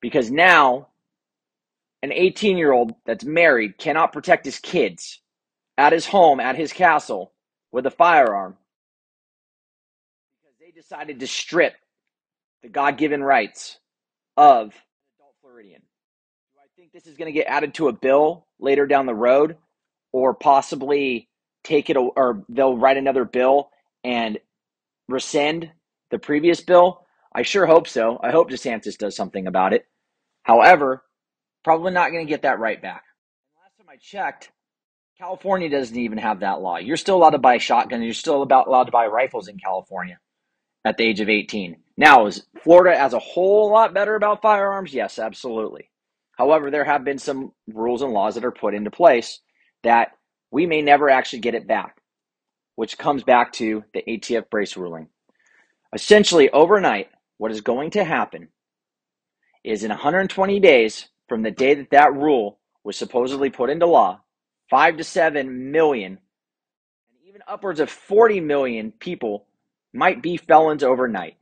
because 0.00 0.30
now 0.30 0.88
an 2.04 2.12
18 2.12 2.58
year 2.58 2.70
old 2.70 2.92
that's 3.06 3.24
married 3.24 3.78
cannot 3.78 4.12
protect 4.12 4.44
his 4.44 4.58
kids 4.58 5.22
at 5.78 5.94
his 5.94 6.06
home, 6.06 6.38
at 6.38 6.54
his 6.54 6.70
castle, 6.70 7.32
with 7.72 7.86
a 7.86 7.90
firearm 7.90 8.56
because 10.42 10.58
they 10.60 10.70
decided 10.70 11.18
to 11.18 11.26
strip 11.26 11.74
the 12.62 12.68
God 12.68 12.98
given 12.98 13.24
rights 13.24 13.78
of 14.36 14.74
adult 15.18 15.34
Floridian. 15.40 15.80
Do 15.80 16.60
I 16.62 16.68
think 16.76 16.92
this 16.92 17.06
is 17.06 17.16
going 17.16 17.32
to 17.32 17.38
get 17.38 17.46
added 17.46 17.72
to 17.74 17.88
a 17.88 17.92
bill 17.94 18.46
later 18.60 18.86
down 18.86 19.06
the 19.06 19.14
road 19.14 19.56
or 20.12 20.34
possibly 20.34 21.30
take 21.64 21.88
it 21.88 21.96
or 21.96 22.44
they'll 22.50 22.76
write 22.76 22.98
another 22.98 23.24
bill 23.24 23.70
and 24.04 24.38
rescind 25.08 25.70
the 26.10 26.18
previous 26.18 26.60
bill? 26.60 27.06
I 27.34 27.42
sure 27.42 27.64
hope 27.64 27.88
so. 27.88 28.20
I 28.22 28.30
hope 28.30 28.50
DeSantis 28.50 28.98
does 28.98 29.16
something 29.16 29.46
about 29.46 29.72
it. 29.72 29.86
However, 30.42 31.02
probably 31.64 31.92
not 31.92 32.12
going 32.12 32.26
to 32.26 32.30
get 32.30 32.42
that 32.42 32.60
right 32.60 32.80
back. 32.80 33.02
Last 33.60 33.76
time 33.78 33.88
I 33.88 33.96
checked, 33.96 34.52
California 35.18 35.70
doesn't 35.70 35.96
even 35.96 36.18
have 36.18 36.40
that 36.40 36.60
law. 36.60 36.76
You're 36.76 36.96
still 36.96 37.16
allowed 37.16 37.30
to 37.30 37.38
buy 37.38 37.58
shotguns. 37.58 38.04
You're 38.04 38.14
still 38.14 38.42
about 38.42 38.66
allowed 38.68 38.84
to 38.84 38.92
buy 38.92 39.06
rifles 39.06 39.48
in 39.48 39.58
California 39.58 40.18
at 40.84 40.96
the 40.96 41.04
age 41.04 41.20
of 41.20 41.28
18. 41.28 41.76
Now, 41.96 42.26
is 42.26 42.46
Florida 42.62 42.98
as 42.98 43.12
a 43.12 43.18
whole 43.18 43.68
a 43.68 43.72
lot 43.72 43.94
better 43.94 44.14
about 44.16 44.42
firearms? 44.42 44.92
Yes, 44.92 45.18
absolutely. 45.18 45.90
However, 46.36 46.70
there 46.70 46.84
have 46.84 47.04
been 47.04 47.18
some 47.18 47.52
rules 47.68 48.02
and 48.02 48.12
laws 48.12 48.34
that 48.34 48.44
are 48.44 48.50
put 48.50 48.74
into 48.74 48.90
place 48.90 49.40
that 49.84 50.12
we 50.50 50.66
may 50.66 50.82
never 50.82 51.08
actually 51.08 51.38
get 51.38 51.54
it 51.54 51.66
back, 51.66 51.96
which 52.74 52.98
comes 52.98 53.22
back 53.22 53.52
to 53.54 53.84
the 53.94 54.02
ATF 54.02 54.50
brace 54.50 54.76
ruling. 54.76 55.08
Essentially, 55.94 56.50
overnight, 56.50 57.08
what 57.38 57.52
is 57.52 57.60
going 57.60 57.92
to 57.92 58.04
happen 58.04 58.48
is 59.62 59.84
in 59.84 59.90
120 59.90 60.58
days 60.58 61.08
from 61.28 61.42
the 61.42 61.50
day 61.50 61.74
that 61.74 61.90
that 61.90 62.14
rule 62.14 62.58
was 62.82 62.96
supposedly 62.96 63.50
put 63.50 63.70
into 63.70 63.86
law, 63.86 64.20
five 64.70 64.96
to 64.98 65.04
seven 65.04 65.70
million, 65.72 66.12
and 66.12 67.28
even 67.28 67.42
upwards 67.48 67.80
of 67.80 67.90
40 67.90 68.40
million 68.40 68.92
people 68.92 69.46
might 69.92 70.22
be 70.22 70.36
felons 70.36 70.82
overnight. 70.82 71.36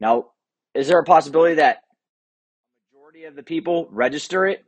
Now, 0.00 0.28
is 0.74 0.88
there 0.88 0.98
a 0.98 1.04
possibility 1.04 1.56
that 1.56 1.82
a 2.92 2.96
majority 2.96 3.24
of 3.24 3.36
the 3.36 3.42
people 3.42 3.88
register 3.90 4.46
it 4.46 4.64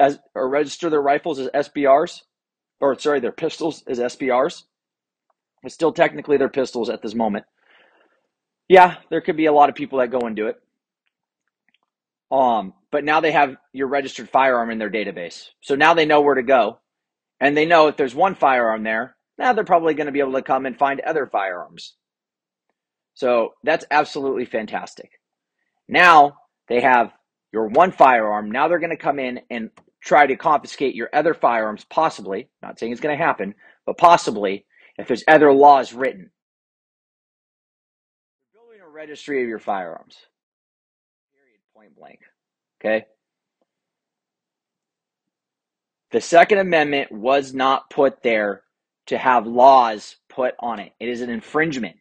as 0.00 0.18
or 0.34 0.48
register 0.48 0.90
their 0.90 1.02
rifles 1.02 1.38
as 1.38 1.68
SBRs? 1.68 2.22
Or 2.80 2.96
sorry, 2.98 3.18
their 3.20 3.32
pistols 3.32 3.82
as 3.88 3.98
SBRs? 3.98 4.62
It's 5.64 5.74
still 5.74 5.92
technically 5.92 6.36
their 6.36 6.48
pistols 6.48 6.88
at 6.90 7.02
this 7.02 7.14
moment. 7.14 7.44
Yeah, 8.68 8.96
there 9.10 9.20
could 9.20 9.36
be 9.36 9.46
a 9.46 9.52
lot 9.52 9.68
of 9.68 9.74
people 9.74 9.98
that 9.98 10.10
go 10.10 10.20
and 10.20 10.36
do 10.36 10.46
it. 10.46 10.56
Um, 12.30 12.74
but 12.90 13.04
now 13.04 13.20
they 13.20 13.32
have 13.32 13.56
your 13.72 13.88
registered 13.88 14.28
firearm 14.28 14.70
in 14.70 14.78
their 14.78 14.90
database. 14.90 15.48
So 15.60 15.74
now 15.74 15.94
they 15.94 16.06
know 16.06 16.20
where 16.20 16.34
to 16.34 16.42
go. 16.42 16.78
And 17.40 17.56
they 17.56 17.66
know 17.66 17.88
if 17.88 17.96
there's 17.96 18.14
one 18.14 18.34
firearm 18.34 18.82
there, 18.82 19.16
now 19.38 19.52
they're 19.52 19.64
probably 19.64 19.94
going 19.94 20.06
to 20.06 20.12
be 20.12 20.20
able 20.20 20.32
to 20.32 20.42
come 20.42 20.66
and 20.66 20.76
find 20.76 21.00
other 21.00 21.26
firearms. 21.26 21.94
So 23.14 23.54
that's 23.62 23.84
absolutely 23.90 24.44
fantastic. 24.44 25.10
Now 25.88 26.38
they 26.68 26.80
have 26.80 27.12
your 27.52 27.68
one 27.68 27.92
firearm. 27.92 28.50
Now 28.50 28.68
they're 28.68 28.78
going 28.78 28.90
to 28.90 28.96
come 28.96 29.18
in 29.18 29.40
and 29.50 29.70
try 30.00 30.26
to 30.26 30.36
confiscate 30.36 30.94
your 30.94 31.08
other 31.12 31.34
firearms, 31.34 31.84
possibly. 31.84 32.48
Not 32.62 32.78
saying 32.78 32.92
it's 32.92 33.00
going 33.00 33.16
to 33.16 33.24
happen, 33.24 33.54
but 33.86 33.98
possibly 33.98 34.66
if 34.96 35.06
there's 35.06 35.24
other 35.28 35.52
laws 35.52 35.92
written. 35.92 36.30
Building 38.52 38.80
a 38.84 38.88
registry 38.88 39.42
of 39.42 39.48
your 39.48 39.60
firearms 39.60 40.16
point 41.78 41.96
blank. 41.96 42.20
Okay? 42.80 43.06
The 46.10 46.20
Second 46.20 46.58
Amendment 46.58 47.12
was 47.12 47.54
not 47.54 47.90
put 47.90 48.22
there 48.22 48.62
to 49.06 49.18
have 49.18 49.46
laws 49.46 50.16
put 50.28 50.54
on 50.58 50.80
it. 50.80 50.92
It 50.98 51.08
is 51.08 51.20
an 51.20 51.30
infringement. 51.30 51.96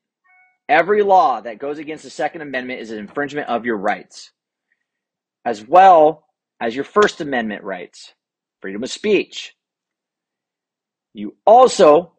Every 0.67 1.03
law 1.03 1.41
that 1.41 1.59
goes 1.59 1.77
against 1.77 2.03
the 2.03 2.09
Second 2.09 2.41
Amendment 2.41 2.81
is 2.81 2.91
an 2.91 2.97
infringement 2.97 3.49
of 3.49 3.65
your 3.65 3.77
rights, 3.77 4.31
as 5.45 5.65
well 5.65 6.25
as 6.59 6.75
your 6.75 6.83
First 6.83 7.21
Amendment 7.21 7.63
rights, 7.63 8.13
freedom 8.61 8.83
of 8.83 8.89
speech. 8.89 9.53
You 11.13 11.35
also 11.45 12.13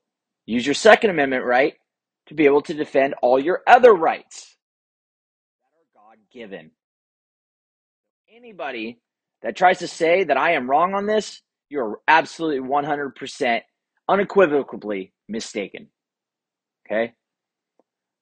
use 0.47 0.65
your 0.65 0.75
Second 0.75 1.11
Amendment 1.11 1.45
right 1.45 1.75
to 2.27 2.35
be 2.35 2.47
able 2.47 2.63
to 2.63 2.75
defend 2.75 3.15
all 3.21 3.39
your 3.39 3.63
other 3.67 3.93
rights 3.93 4.57
that 5.63 6.01
are 6.01 6.07
God 6.09 6.19
given. 6.31 6.71
Anybody 8.39 9.01
that 9.43 9.57
tries 9.57 9.81
to 9.81 9.89
say 9.89 10.23
that 10.23 10.37
I 10.37 10.53
am 10.53 10.71
wrong 10.71 10.95
on 10.95 11.07
this, 11.07 11.43
you're 11.71 11.99
absolutely 12.07 12.61
100% 12.69 13.61
unequivocally 14.09 15.13
mistaken. 15.29 15.89
Okay? 16.87 17.15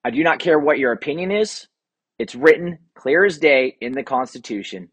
I 0.05 0.11
do 0.11 0.23
not 0.25 0.39
care 0.39 0.59
what 0.59 0.79
your 0.79 0.93
opinion 0.93 1.31
is. 1.33 1.69
It's 2.19 2.35
written 2.35 2.79
clear 2.97 3.27
as 3.27 3.37
day 3.37 3.77
in 3.83 3.93
the 3.93 4.03
Constitution, 4.03 4.89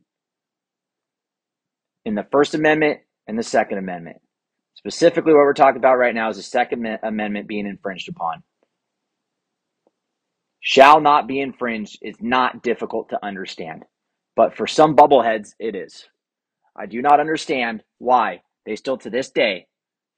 in 2.04 2.16
the 2.16 2.28
First 2.30 2.54
Amendment 2.54 3.00
and 3.26 3.40
the 3.40 3.44
Second 3.44 3.78
Amendment. 3.78 4.18
Specifically, 4.74 5.32
what 5.32 5.46
we're 5.46 5.54
talking 5.54 5.78
about 5.78 5.98
right 5.98 6.14
now 6.14 6.30
is 6.32 6.36
the 6.36 6.44
Second 6.44 6.86
Amendment 7.02 7.48
being 7.48 7.66
infringed 7.66 8.10
upon. 8.10 8.44
Shall 10.60 11.00
not 11.00 11.28
be 11.28 11.40
infringed 11.40 12.00
is 12.02 12.18
not 12.20 12.62
difficult 12.62 13.12
to 13.12 13.26
understand, 13.26 13.86
but 14.36 14.56
for 14.56 14.68
some 14.68 14.96
bubbleheads, 14.96 15.52
it 15.60 15.76
is. 15.76 16.08
I 16.76 16.86
do 16.86 17.02
not 17.02 17.20
understand 17.20 17.84
why 18.00 18.42
they 18.66 18.76
still 18.76 18.98
to 19.00 19.10
this 19.10 19.30
day 19.30 19.68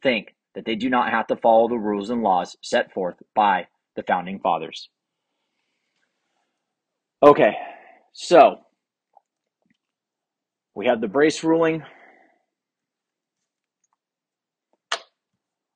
think 0.04 0.36
that 0.56 0.66
they 0.66 0.76
do 0.76 0.90
not 0.90 1.12
have 1.12 1.28
to 1.28 1.36
follow 1.36 1.68
the 1.68 1.78
rules 1.78 2.10
and 2.10 2.24
laws 2.24 2.56
set 2.64 2.94
forth 2.94 3.16
by 3.36 3.68
the 3.96 4.04
founding 4.04 4.40
fathers. 4.40 4.90
Okay, 7.24 7.56
so 8.14 8.58
we 10.76 10.88
have 10.88 11.02
the 11.02 11.08
brace 11.08 11.44
ruling. 11.44 11.84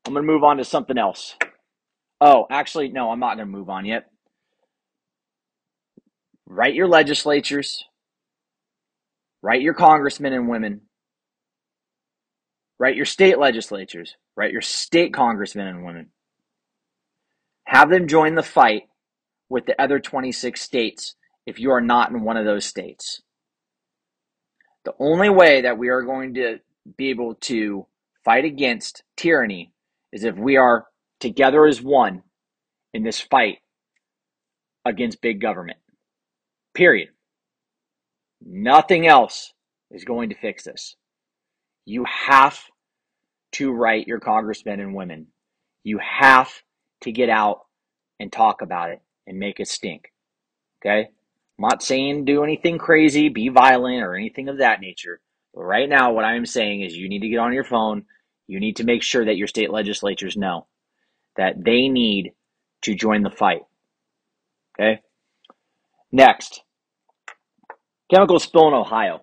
I'm 0.05 0.13
going 0.13 0.25
to 0.25 0.31
move 0.31 0.43
on 0.43 0.57
to 0.57 0.65
something 0.65 0.97
else. 0.97 1.35
Oh, 2.21 2.47
actually, 2.49 2.89
no, 2.89 3.11
I'm 3.11 3.19
not 3.19 3.35
going 3.35 3.47
to 3.47 3.57
move 3.57 3.69
on 3.69 3.85
yet. 3.85 4.09
Write 6.47 6.73
your 6.73 6.87
legislatures, 6.87 7.85
write 9.41 9.61
your 9.61 9.73
congressmen 9.73 10.33
and 10.33 10.49
women, 10.49 10.81
write 12.79 12.95
your 12.95 13.05
state 13.05 13.37
legislatures, 13.37 14.15
write 14.35 14.51
your 14.51 14.61
state 14.61 15.13
congressmen 15.13 15.67
and 15.67 15.85
women. 15.85 16.09
Have 17.65 17.89
them 17.89 18.07
join 18.07 18.35
the 18.35 18.43
fight 18.43 18.83
with 19.49 19.65
the 19.65 19.79
other 19.81 19.99
26 19.99 20.59
states 20.59 21.15
if 21.45 21.59
you 21.59 21.71
are 21.71 21.81
not 21.81 22.11
in 22.11 22.23
one 22.23 22.37
of 22.37 22.45
those 22.45 22.65
states. 22.65 23.21
The 24.85 24.93
only 24.99 25.29
way 25.29 25.61
that 25.61 25.77
we 25.77 25.89
are 25.89 26.01
going 26.01 26.35
to 26.35 26.59
be 26.97 27.09
able 27.09 27.35
to 27.35 27.85
fight 28.23 28.45
against 28.45 29.03
tyranny 29.17 29.71
is 30.11 30.23
if 30.23 30.35
we 30.35 30.57
are 30.57 30.87
together 31.19 31.65
as 31.65 31.81
one 31.81 32.23
in 32.93 33.03
this 33.03 33.19
fight 33.19 33.57
against 34.85 35.21
big 35.21 35.41
government. 35.41 35.77
Period. 36.73 37.09
Nothing 38.45 39.07
else 39.07 39.53
is 39.91 40.05
going 40.05 40.29
to 40.29 40.35
fix 40.35 40.63
this. 40.63 40.95
You 41.85 42.05
have 42.05 42.59
to 43.53 43.71
write 43.71 44.07
your 44.07 44.19
congressmen 44.19 44.79
and 44.79 44.93
women. 44.93 45.27
You 45.83 45.99
have 45.99 46.51
to 47.01 47.11
get 47.11 47.29
out 47.29 47.61
and 48.19 48.31
talk 48.31 48.61
about 48.61 48.91
it 48.91 49.01
and 49.25 49.39
make 49.39 49.59
it 49.59 49.67
stink. 49.67 50.11
Okay? 50.81 51.09
I'm 51.57 51.61
not 51.69 51.83
saying 51.83 52.25
do 52.25 52.43
anything 52.43 52.77
crazy, 52.77 53.29
be 53.29 53.49
violent, 53.49 54.03
or 54.03 54.15
anything 54.15 54.49
of 54.49 54.59
that 54.59 54.81
nature. 54.81 55.19
But 55.53 55.63
right 55.63 55.89
now, 55.89 56.13
what 56.13 56.25
I 56.25 56.35
am 56.35 56.45
saying 56.45 56.81
is 56.81 56.95
you 56.95 57.09
need 57.09 57.21
to 57.21 57.29
get 57.29 57.39
on 57.39 57.53
your 57.53 57.63
phone. 57.63 58.05
You 58.47 58.59
need 58.59 58.77
to 58.77 58.83
make 58.83 59.03
sure 59.03 59.25
that 59.25 59.37
your 59.37 59.47
state 59.47 59.71
legislatures 59.71 60.37
know 60.37 60.67
that 61.35 61.63
they 61.63 61.87
need 61.87 62.33
to 62.83 62.95
join 62.95 63.23
the 63.23 63.29
fight. 63.29 63.61
Okay? 64.79 65.01
Next, 66.11 66.61
chemical 68.09 68.39
spill 68.39 68.67
in 68.67 68.73
Ohio. 68.73 69.21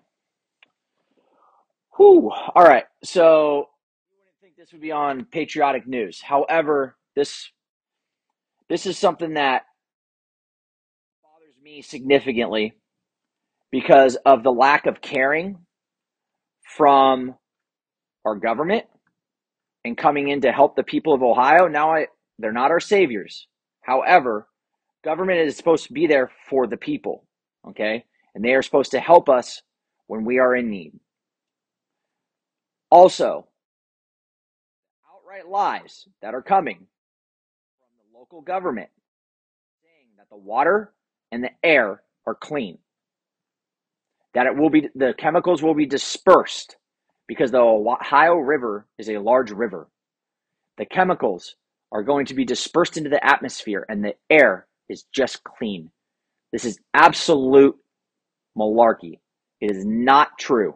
Whew. 1.97 2.31
All 2.55 2.63
right. 2.63 2.85
So 3.03 3.69
you 4.11 4.17
wouldn't 4.19 4.41
think 4.41 4.55
this 4.57 4.71
would 4.71 4.81
be 4.81 4.91
on 4.91 5.25
patriotic 5.25 5.87
news. 5.87 6.21
However, 6.21 6.95
this 7.15 7.49
this 8.69 8.85
is 8.85 8.97
something 8.97 9.33
that 9.35 9.63
bothers 11.23 11.55
me 11.63 11.81
significantly 11.81 12.73
because 13.71 14.15
of 14.25 14.43
the 14.43 14.51
lack 14.51 14.85
of 14.85 15.01
caring 15.01 15.57
from 16.75 17.35
our 18.25 18.35
government 18.35 18.85
and 19.85 19.97
coming 19.97 20.27
in 20.29 20.41
to 20.41 20.51
help 20.51 20.75
the 20.75 20.83
people 20.83 21.13
of 21.13 21.23
Ohio. 21.23 21.67
Now 21.67 21.93
I 21.93 22.07
they're 22.39 22.51
not 22.51 22.71
our 22.71 22.79
saviors. 22.79 23.47
However, 23.81 24.47
government 25.03 25.39
is 25.39 25.57
supposed 25.57 25.87
to 25.87 25.93
be 25.93 26.07
there 26.07 26.29
for 26.49 26.67
the 26.67 26.77
people, 26.77 27.25
okay? 27.69 28.05
And 28.35 28.43
they 28.43 28.53
are 28.53 28.61
supposed 28.61 28.91
to 28.91 28.99
help 28.99 29.29
us 29.29 29.61
when 30.07 30.25
we 30.25 30.39
are 30.39 30.55
in 30.55 30.69
need. 30.69 30.93
Also, 32.89 33.47
outright 35.13 35.47
lies 35.47 36.07
that 36.21 36.33
are 36.33 36.41
coming 36.41 36.77
from 36.77 37.89
the 37.97 38.17
local 38.17 38.41
government 38.41 38.89
saying 39.83 40.07
that 40.17 40.29
the 40.29 40.37
water 40.37 40.93
and 41.31 41.43
the 41.43 41.51
air 41.63 42.01
are 42.25 42.35
clean. 42.35 42.77
That 44.33 44.45
it 44.45 44.55
will 44.55 44.69
be 44.69 44.89
the 44.95 45.13
chemicals 45.17 45.63
will 45.63 45.73
be 45.73 45.85
dispersed 45.85 46.77
because 47.27 47.51
the 47.51 47.59
Ohio 47.59 48.35
River 48.35 48.85
is 48.97 49.09
a 49.09 49.17
large 49.17 49.51
river. 49.51 49.87
The 50.77 50.85
chemicals 50.85 51.55
are 51.91 52.03
going 52.03 52.27
to 52.27 52.35
be 52.35 52.45
dispersed 52.45 52.97
into 52.97 53.09
the 53.09 53.25
atmosphere 53.25 53.85
and 53.89 54.03
the 54.03 54.15
air 54.29 54.67
is 54.89 55.03
just 55.11 55.43
clean. 55.43 55.89
This 56.51 56.65
is 56.65 56.79
absolute 56.93 57.75
malarkey. 58.57 59.19
It 59.61 59.71
is 59.71 59.85
not 59.85 60.37
true. 60.39 60.75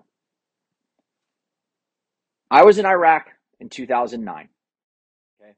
I 2.50 2.64
was 2.64 2.78
in 2.78 2.86
Iraq 2.86 3.28
in 3.60 3.70
2009. 3.70 4.50
Okay. 5.42 5.54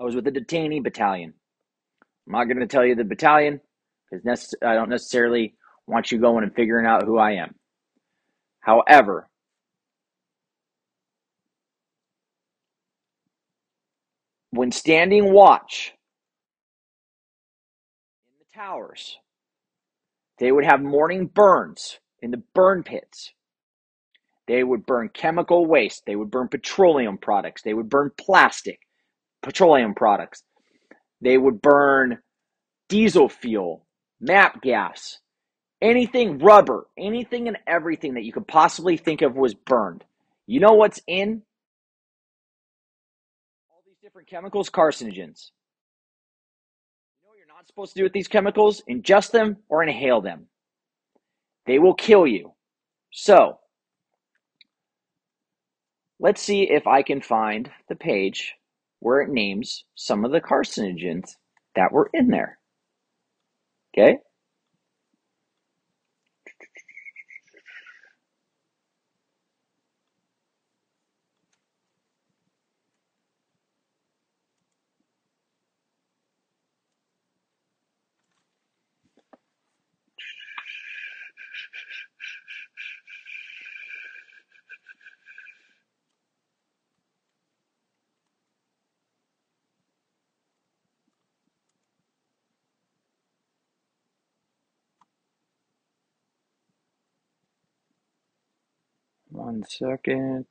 I 0.00 0.04
was 0.04 0.14
with 0.14 0.24
the 0.24 0.32
detainee 0.32 0.82
battalion. 0.82 1.34
I'm 2.26 2.32
not 2.32 2.44
going 2.44 2.60
to 2.60 2.66
tell 2.66 2.84
you 2.84 2.94
the 2.94 3.04
battalion 3.04 3.60
because 4.10 4.54
I 4.62 4.74
don't 4.74 4.90
necessarily 4.90 5.54
want 5.86 6.10
you 6.10 6.18
going 6.18 6.44
and 6.44 6.54
figuring 6.54 6.86
out 6.86 7.04
who 7.04 7.18
I 7.18 7.32
am. 7.32 7.54
However, 8.60 9.28
when 14.50 14.72
standing 14.72 15.32
watch 15.32 15.94
in 18.26 18.34
the 18.38 18.58
towers, 18.58 19.16
they 20.40 20.52
would 20.52 20.64
have 20.64 20.82
morning 20.82 21.26
burns 21.26 21.98
in 22.20 22.30
the 22.30 22.42
burn 22.54 22.82
pits 22.82 23.32
they 24.48 24.64
would 24.64 24.86
burn 24.86 25.10
chemical 25.10 25.66
waste. 25.66 26.04
They 26.06 26.16
would 26.16 26.30
burn 26.30 26.48
petroleum 26.48 27.18
products. 27.18 27.62
They 27.62 27.74
would 27.74 27.90
burn 27.90 28.10
plastic, 28.16 28.80
petroleum 29.42 29.94
products. 29.94 30.42
They 31.20 31.36
would 31.36 31.60
burn 31.60 32.18
diesel 32.88 33.28
fuel, 33.28 33.86
MAPP 34.22 34.62
gas, 34.62 35.18
anything 35.82 36.38
rubber, 36.38 36.86
anything 36.96 37.46
and 37.46 37.58
everything 37.66 38.14
that 38.14 38.24
you 38.24 38.32
could 38.32 38.48
possibly 38.48 38.96
think 38.96 39.20
of 39.20 39.36
was 39.36 39.52
burned. 39.52 40.02
You 40.46 40.60
know 40.60 40.72
what's 40.72 41.00
in 41.06 41.42
all 43.70 43.82
these 43.86 43.98
different 44.02 44.28
chemicals? 44.28 44.70
Carcinogens. 44.70 45.50
You 47.20 47.24
know 47.24 47.28
what 47.28 47.38
you're 47.38 47.46
not 47.46 47.67
supposed 47.78 47.94
to 47.94 48.00
do 48.00 48.04
with 48.04 48.12
these 48.12 48.26
chemicals? 48.26 48.82
Ingest 48.90 49.30
them 49.30 49.58
or 49.68 49.84
inhale 49.84 50.20
them. 50.20 50.46
They 51.66 51.78
will 51.78 51.94
kill 51.94 52.26
you. 52.26 52.54
So, 53.12 53.60
Let's 56.20 56.42
see 56.42 56.64
if 56.64 56.88
I 56.88 57.02
can 57.02 57.20
find 57.20 57.70
the 57.88 57.94
page 57.94 58.54
where 58.98 59.20
it 59.20 59.30
names 59.30 59.84
some 59.94 60.24
of 60.24 60.32
the 60.32 60.40
carcinogens 60.40 61.36
that 61.76 61.92
were 61.92 62.10
in 62.12 62.26
there. 62.26 62.58
Okay? 63.96 64.18
One 99.48 99.64
second. 99.66 100.44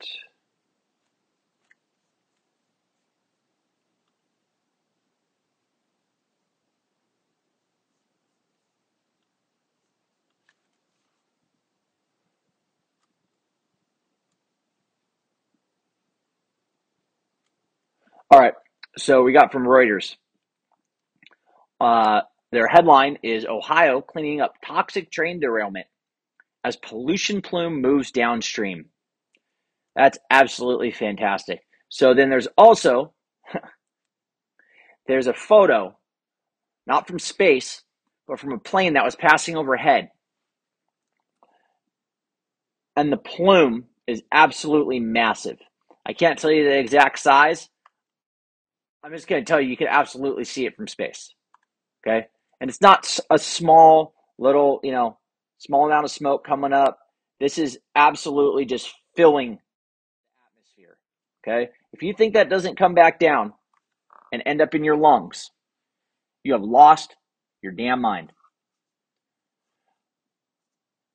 All 18.32 18.40
right. 18.40 18.54
So 18.96 19.22
we 19.22 19.32
got 19.32 19.52
from 19.52 19.62
Reuters. 19.62 20.16
Uh, 21.80 22.22
their 22.50 22.66
headline 22.66 23.18
is 23.22 23.46
Ohio 23.46 24.00
cleaning 24.00 24.40
up 24.40 24.54
toxic 24.66 25.12
train 25.12 25.38
derailment 25.38 25.86
as 26.68 26.76
pollution 26.76 27.40
plume 27.40 27.80
moves 27.80 28.10
downstream. 28.10 28.86
That's 29.96 30.18
absolutely 30.30 30.92
fantastic. 30.92 31.62
So 31.88 32.14
then 32.14 32.28
there's 32.28 32.46
also 32.58 33.14
there's 35.06 35.26
a 35.26 35.32
photo, 35.32 35.96
not 36.86 37.08
from 37.08 37.18
space, 37.18 37.82
but 38.28 38.38
from 38.38 38.52
a 38.52 38.58
plane 38.58 38.92
that 38.92 39.04
was 39.04 39.16
passing 39.16 39.56
overhead. 39.56 40.10
And 42.94 43.10
the 43.10 43.16
plume 43.16 43.86
is 44.06 44.22
absolutely 44.30 45.00
massive. 45.00 45.58
I 46.04 46.12
can't 46.12 46.38
tell 46.38 46.50
you 46.50 46.64
the 46.64 46.78
exact 46.78 47.18
size. 47.18 47.68
I'm 49.02 49.12
just 49.12 49.26
going 49.26 49.42
to 49.42 49.48
tell 49.48 49.60
you, 49.60 49.70
you 49.70 49.76
can 49.76 49.88
absolutely 49.88 50.44
see 50.44 50.66
it 50.66 50.76
from 50.76 50.88
space. 50.88 51.32
Okay. 52.06 52.26
And 52.60 52.68
it's 52.68 52.80
not 52.80 53.18
a 53.30 53.38
small 53.38 54.14
little, 54.38 54.80
you 54.82 54.92
know, 54.92 55.18
small 55.58 55.86
amount 55.86 56.04
of 56.04 56.10
smoke 56.10 56.44
coming 56.46 56.72
up. 56.72 56.98
This 57.40 57.58
is 57.58 57.78
absolutely 57.94 58.64
just 58.64 58.92
filling 59.14 59.50
the 59.50 60.36
atmosphere. 60.50 60.98
Okay. 61.46 61.70
If 61.92 62.02
you 62.02 62.12
think 62.12 62.34
that 62.34 62.50
doesn't 62.50 62.78
come 62.78 62.94
back 62.94 63.18
down 63.18 63.52
and 64.32 64.42
end 64.44 64.60
up 64.60 64.74
in 64.74 64.84
your 64.84 64.96
lungs, 64.96 65.50
you 66.42 66.52
have 66.52 66.62
lost 66.62 67.16
your 67.62 67.72
damn 67.72 68.00
mind. 68.00 68.32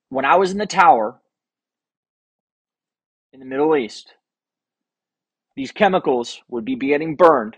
When 0.10 0.25
I 0.25 0.36
was 0.36 0.51
in 0.51 0.58
the 0.58 0.65
tower 0.65 1.19
in 3.32 3.39
the 3.39 3.45
Middle 3.45 3.75
East, 3.75 4.13
these 5.56 5.71
chemicals 5.71 6.41
would 6.49 6.65
be 6.65 6.75
getting 6.75 7.15
burned 7.15 7.58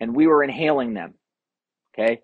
and 0.00 0.14
we 0.14 0.26
were 0.26 0.44
inhaling 0.44 0.94
them. 0.94 1.14
Okay. 1.94 2.20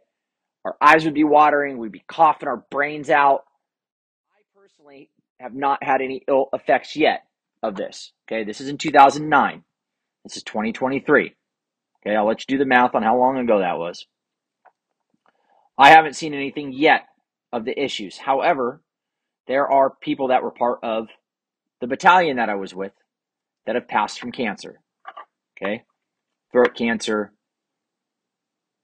Our 0.64 0.76
eyes 0.80 1.04
would 1.04 1.14
be 1.14 1.24
watering, 1.24 1.78
we'd 1.78 1.92
be 1.92 2.04
coughing 2.06 2.48
our 2.48 2.64
brains 2.70 3.10
out. 3.10 3.44
Personally 4.83 5.11
have 5.38 5.55
not 5.55 5.83
had 5.85 6.01
any 6.01 6.23
ill 6.29 6.49
effects 6.53 6.97
yet 6.97 7.25
of 7.62 7.77
this. 7.77 8.12
Okay, 8.27 8.42
this 8.42 8.61
is 8.61 8.68
in 8.68 8.79
2009. 8.79 9.62
This 10.25 10.37
is 10.37 10.42
2023. 10.42 11.35
Okay, 12.05 12.16
I'll 12.16 12.27
let 12.27 12.40
you 12.40 12.57
do 12.57 12.59
the 12.59 12.66
math 12.68 12.95
on 12.95 13.03
how 13.03 13.16
long 13.16 13.38
ago 13.38 13.61
that 13.61 13.79
was. 13.79 14.07
I 15.79 15.90
haven't 15.90 16.16
seen 16.16 16.35
anything 16.35 16.73
yet 16.73 17.03
of 17.53 17.64
the 17.64 17.81
issues. 17.81 18.18
However, 18.18 18.83
there 19.47 19.71
are 19.71 19.95
people 20.01 20.29
that 20.29 20.42
were 20.42 20.51
part 20.51 20.81
of 20.83 21.09
the 21.81 21.87
battalion 21.87 22.38
that 22.38 22.51
I 22.51 22.57
was 22.57 22.75
with 22.75 22.92
that 23.66 23.77
have 23.77 23.87
passed 23.87 24.18
from 24.18 24.33
cancer. 24.33 24.81
Okay, 25.57 25.85
throat 26.51 26.75
cancer, 26.75 27.33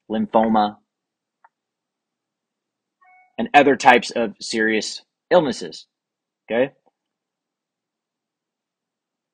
lymphoma, 0.09 0.77
and 3.37 3.49
other 3.53 3.75
types 3.75 4.11
of 4.11 4.35
serious 4.41 5.03
illnesses. 5.31 5.88
Okay. 6.51 6.73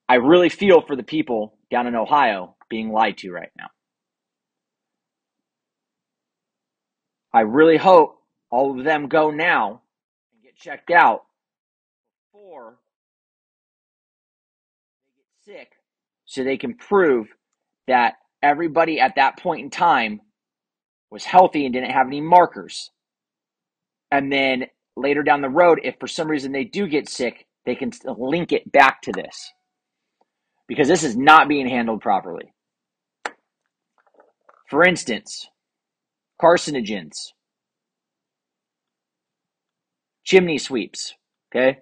I 0.09 0.17
really 0.17 0.49
feel 0.49 0.81
for 0.81 0.97
the 0.97 1.03
people 1.03 1.57
down 1.71 1.87
in 1.87 1.95
Ohio 1.95 2.57
being 2.69 2.91
lied 2.91 3.19
to 3.19 3.31
right 3.31 3.51
now. 3.57 3.69
I 7.33 7.41
really 7.41 7.77
hope 7.77 8.19
all 8.51 8.79
of 8.79 8.85
them 8.85 9.09
go 9.09 9.31
now 9.31 9.83
and 10.33 10.43
get 10.43 10.57
checked 10.57 10.91
out 10.91 11.23
before 12.33 12.77
they 15.17 15.23
get 15.53 15.59
sick 15.59 15.73
so 16.27 16.45
they 16.45 16.57
can 16.57 16.75
prove 16.75 17.29
that 17.89 18.15
everybody 18.43 19.01
at 19.01 19.17
that 19.17 19.39
point 19.39 19.63
in 19.63 19.71
time 19.71 20.21
was 21.11 21.25
healthy 21.25 21.65
and 21.65 21.73
didn't 21.73 21.91
have 21.91 22.07
any 22.07 22.21
markers. 22.21 22.91
And 24.11 24.33
then 24.33 24.67
later 24.97 25.23
down 25.23 25.43
the 25.43 25.49
road, 25.49 25.81
if 25.83 25.97
for 25.99 26.07
some 26.07 26.29
reason 26.29 26.53
they 26.53 26.65
do 26.65 26.87
get 26.87 27.09
sick, 27.09 27.47
they 27.67 27.75
can 27.75 27.93
link 28.05 28.53
it 28.53 28.71
back 28.71 29.03
to 29.03 29.13
this 29.13 29.53
because 30.67 30.89
this 30.89 31.05
is 31.05 31.17
not 31.17 31.49
being 31.49 31.69
handled 31.69 32.01
properly. 32.01 32.53
For 34.69 34.85
instance, 34.85 35.49
carcinogens, 36.41 37.33
chimney 40.25 40.59
sweeps, 40.59 41.15
okay? 41.55 41.79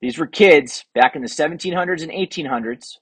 These 0.00 0.18
were 0.18 0.26
kids 0.26 0.84
back 0.94 1.16
in 1.16 1.22
the 1.22 1.28
1700s 1.28 2.02
and 2.02 2.10
1800s. 2.10 2.98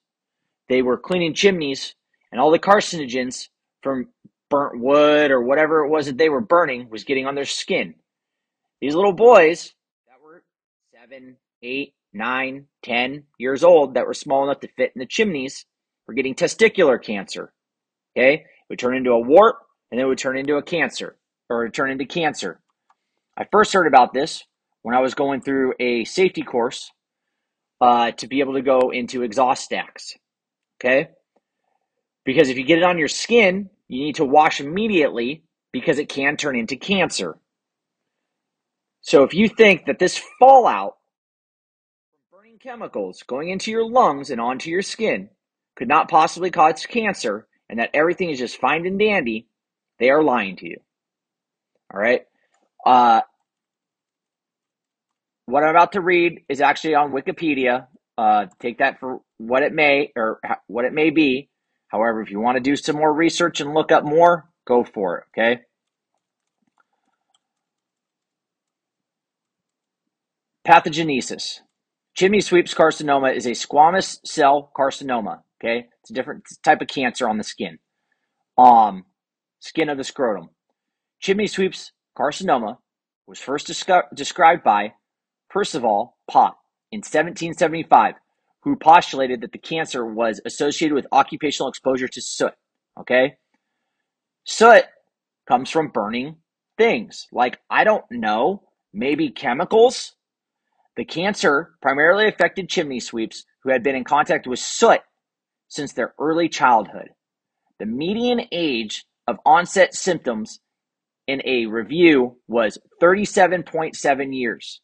They 0.69 0.83
were 0.83 0.99
cleaning 0.99 1.35
chimneys, 1.35 1.95
and 2.31 2.41
all 2.41 2.51
the 2.51 2.59
carcinogens 2.59 3.49
from 3.83 4.09
burnt 4.53 4.79
wood 4.79 5.31
or 5.31 5.43
whatever 5.43 5.85
it 5.85 5.89
was 5.89 6.07
that 6.07 6.19
they 6.19 6.29
were 6.29 6.43
burning 6.43 6.91
was 6.91 7.05
getting 7.05 7.27
on 7.27 7.35
their 7.35 7.47
skin. 7.47 7.95
These 8.83 8.95
little 8.95 9.15
boys 9.15 9.73
that 10.07 10.23
were 10.23 10.45
seven, 10.93 11.37
eight, 11.63 11.95
nine, 12.13 12.67
ten 12.83 13.25
years 13.39 13.65
old 13.65 13.95
that 13.95 14.07
were 14.07 14.13
small 14.13 14.45
enough 14.45 14.61
to 14.61 14.69
fit 14.69 14.93
in 14.95 15.01
the 15.01 15.07
chimneys 15.07 15.65
were 16.07 16.13
getting 16.13 16.35
testicular 16.35 17.03
cancer. 17.03 17.51
Okay? 18.15 18.35
It 18.35 18.45
would 18.69 18.79
turn 18.79 18.95
into 18.95 19.13
a 19.13 19.19
wart 19.19 19.57
and 19.91 19.99
then 19.99 20.05
it 20.05 20.09
would 20.09 20.19
turn 20.19 20.37
into 20.37 20.57
a 20.57 20.63
cancer 20.63 21.17
or 21.49 21.69
turn 21.71 21.91
into 21.91 22.05
cancer. 22.05 22.61
I 23.39 23.47
first 23.51 23.73
heard 23.73 23.87
about 23.87 24.13
this 24.13 24.45
when 24.83 24.95
I 24.95 25.01
was 25.01 25.15
going 25.15 25.41
through 25.41 25.73
a 25.81 26.05
safety 26.05 26.43
course 26.43 26.91
uh, 27.81 28.11
to 28.13 28.27
be 28.27 28.41
able 28.41 28.55
to 28.55 28.63
go 28.63 28.91
into 28.91 29.23
exhaust 29.23 29.65
stacks. 29.65 30.15
Okay? 30.79 31.09
Because 32.27 32.51
if 32.51 32.59
you 32.59 32.65
get 32.65 32.79
it 32.79 32.85
on 32.85 32.99
your 32.99 33.09
skin, 33.09 33.71
you 33.93 34.03
need 34.03 34.15
to 34.15 34.25
wash 34.25 34.59
immediately 34.59 35.43
because 35.71 35.99
it 35.99 36.09
can 36.09 36.39
turn 36.39 36.57
into 36.57 36.77
cancer. 36.77 37.37
So 39.03 39.23
if 39.23 39.35
you 39.35 39.51
think 39.51 39.85
that 39.85 39.99
this 39.99 40.19
fallout 40.39 40.97
from 42.11 42.39
burning 42.39 42.59
chemicals 42.59 43.23
going 43.23 43.51
into 43.51 43.71
your 43.71 43.87
lungs 43.87 44.31
and 44.31 44.41
onto 44.41 44.71
your 44.71 44.81
skin 44.81 45.29
could 45.77 45.89
not 45.89 46.09
possibly 46.09 46.51
cause 46.51 46.87
cancer 46.87 47.47
and 47.69 47.81
that 47.81 47.91
everything 47.93 48.31
is 48.31 48.39
just 48.39 48.59
fine 48.59 48.87
and 48.87 48.99
dandy, 48.99 49.47
they 49.99 50.09
are 50.09 50.23
lying 50.23 50.57
to 50.57 50.67
you. 50.67 50.79
All 51.93 52.01
right. 52.01 52.23
Uh, 52.87 53.21
what 55.45 55.65
I'm 55.65 55.71
about 55.71 55.93
to 55.93 56.01
read 56.01 56.45
is 56.49 56.63
actually 56.63 56.95
on 56.95 57.13
Wikipedia. 57.13 57.89
Uh, 58.17 58.47
take 58.59 58.79
that 58.79 59.01
for 59.01 59.21
what 59.37 59.63
it 59.63 59.75
may 59.75 60.13
or 60.17 60.41
what 60.67 60.87
it 60.87 60.95
may 60.95 61.11
be. 61.11 61.51
However, 61.93 62.23
if 62.23 62.31
you 62.31 62.41
want 62.41 62.57
to 62.57 62.63
do 62.63 62.75
some 62.75 62.97
more 62.97 63.13
research 63.13 63.61
and 63.61 63.75
look 63.75 63.93
up 63.93 64.03
more, 64.03 64.49
go 64.67 64.83
for 64.83 65.19
it, 65.19 65.25
okay? 65.39 65.61
Pathogenesis. 70.67 71.61
Chimney 72.15 72.41
sweeps 72.41 72.73
carcinoma 72.73 73.37
is 73.37 73.45
a 73.45 73.51
squamous 73.51 74.19
cell 74.25 74.73
carcinoma, 74.75 75.41
okay? 75.63 75.89
It's 76.01 76.11
a 76.11 76.15
different 76.15 76.45
type 76.65 76.81
of 76.81 76.89
cancer 76.89 77.29
on 77.29 77.37
the 77.37 77.45
skin. 77.45 77.79
Um, 78.57 79.05
skin 79.61 79.91
of 79.91 79.99
the 79.99 80.05
scrotum. 80.05 80.49
Chimney 81.21 81.47
sweeps 81.47 81.93
carcinoma 82.19 82.79
was 83.27 83.39
first 83.39 83.67
described 83.67 84.65
by 84.65 84.95
Percival 85.51 86.17
Pott 86.27 86.57
in 86.91 86.99
1775 87.01 88.15
who 88.63 88.77
postulated 88.77 89.41
that 89.41 89.53
the 89.53 89.59
cancer 89.59 90.05
was 90.05 90.41
associated 90.45 90.95
with 90.95 91.07
occupational 91.13 91.69
exposure 91.69 92.09
to 92.09 92.21
soot. 92.21 92.55
Okay? 92.99 93.37
Soot 94.45 94.85
comes 95.49 95.71
from 95.71 95.89
burning 95.89 96.37
things. 96.79 97.27
Like, 97.33 97.59
I 97.69 97.85
don't 97.85 98.05
know, 98.11 98.63
maybe 98.93 99.31
chemicals? 99.31 100.15
The 100.97 101.05
cancer 101.05 101.75
primarily 101.81 102.29
affected 102.29 102.69
chimney 102.69 103.01
sweeps 103.01 103.45
who 103.63 103.71
had 103.71 103.83
been 103.83 103.97
in 103.97 104.05
contact 104.05 104.47
with 104.47 104.59
soot 104.59 105.01
since 105.69 105.93
their 105.93 106.15
early 106.19 106.49
childhood. 106.49 107.11
The 107.79 107.87
median 107.87 108.43
age 108.53 109.05
of 109.27 109.39
onset 109.45 109.95
symptoms 109.95 110.61
in 111.27 111.41
a 111.45 111.67
review 111.67 112.37
was 112.47 112.79
37.7 113.01 114.37
years 114.37 114.81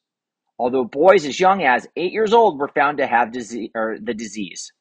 although 0.58 0.84
boys 0.84 1.24
as 1.26 1.38
young 1.38 1.62
as 1.62 1.86
eight 1.96 2.12
years 2.12 2.32
old 2.32 2.58
were 2.58 2.68
found 2.68 2.98
to 2.98 3.06
have 3.06 3.32
disease, 3.32 3.70
or 3.74 3.98
the 4.00 4.14
disease. 4.14 4.72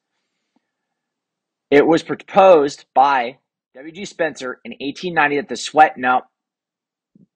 It 1.70 1.86
was 1.86 2.02
proposed 2.02 2.86
by 2.94 3.38
W.G. 3.74 4.06
Spencer 4.06 4.60
in 4.64 4.72
1890 4.72 5.36
that 5.36 5.48
the 5.48 5.56
sweat, 5.56 5.98
no, 5.98 6.22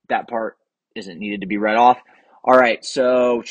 that 0.09 0.29
part 0.29 0.57
isn't 0.97 1.19
needed 1.19 1.43
to 1.43 1.47
be 1.47 1.59
read 1.59 1.77
off. 1.77 1.99
All 2.45 2.57
right, 2.57 2.85
so 2.85 3.43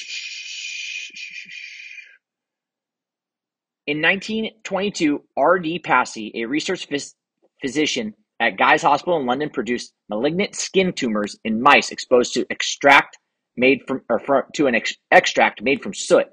In 3.88 4.02
1922, 4.02 5.22
R.D. 5.36 5.80
Passey, 5.80 6.32
a 6.36 6.46
research 6.46 6.88
phys- 6.88 7.16
physician 7.62 8.14
at 8.40 8.58
Guy's 8.58 8.84
Hospital 8.84 9.20
in 9.20 9.26
London, 9.26 9.50
produced 9.50 9.94
malignant 10.08 10.56
skin 10.56 10.94
tumors 10.94 11.38
in 11.44 11.62
mice 11.62 11.92
exposed 11.92 12.34
to 12.36 12.46
extract 12.50 13.18
made 13.58 13.82
from 13.88 14.02
or 14.10 14.20
from, 14.20 14.44
to 14.54 14.68
an 14.68 14.76
ex- 14.76 14.96
extract 15.12 15.62
made 15.62 15.82
from 15.82 15.94
soot, 15.94 16.28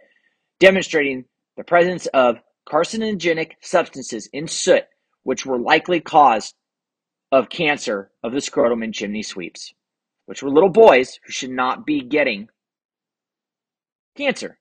demonstrating 0.61 1.24
the 1.57 1.64
presence 1.64 2.07
of 2.07 2.37
carcinogenic 2.68 3.52
substances 3.61 4.28
in 4.33 4.46
soot, 4.46 4.85
which 5.22 5.46
were 5.46 5.59
likely 5.59 6.00
cause 6.00 6.54
of 7.33 7.48
cancer 7.48 8.11
of 8.22 8.33
the 8.33 8.40
scrotum 8.40 8.83
and 8.83 8.94
chimney 8.94 9.22
sweeps, 9.22 9.72
which 10.26 10.42
were 10.42 10.50
little 10.50 10.70
boys 10.70 11.18
who 11.24 11.33
should 11.33 11.50
not 11.50 11.85
be 11.85 12.00
getting 12.00 12.48
cancer. 14.16 14.59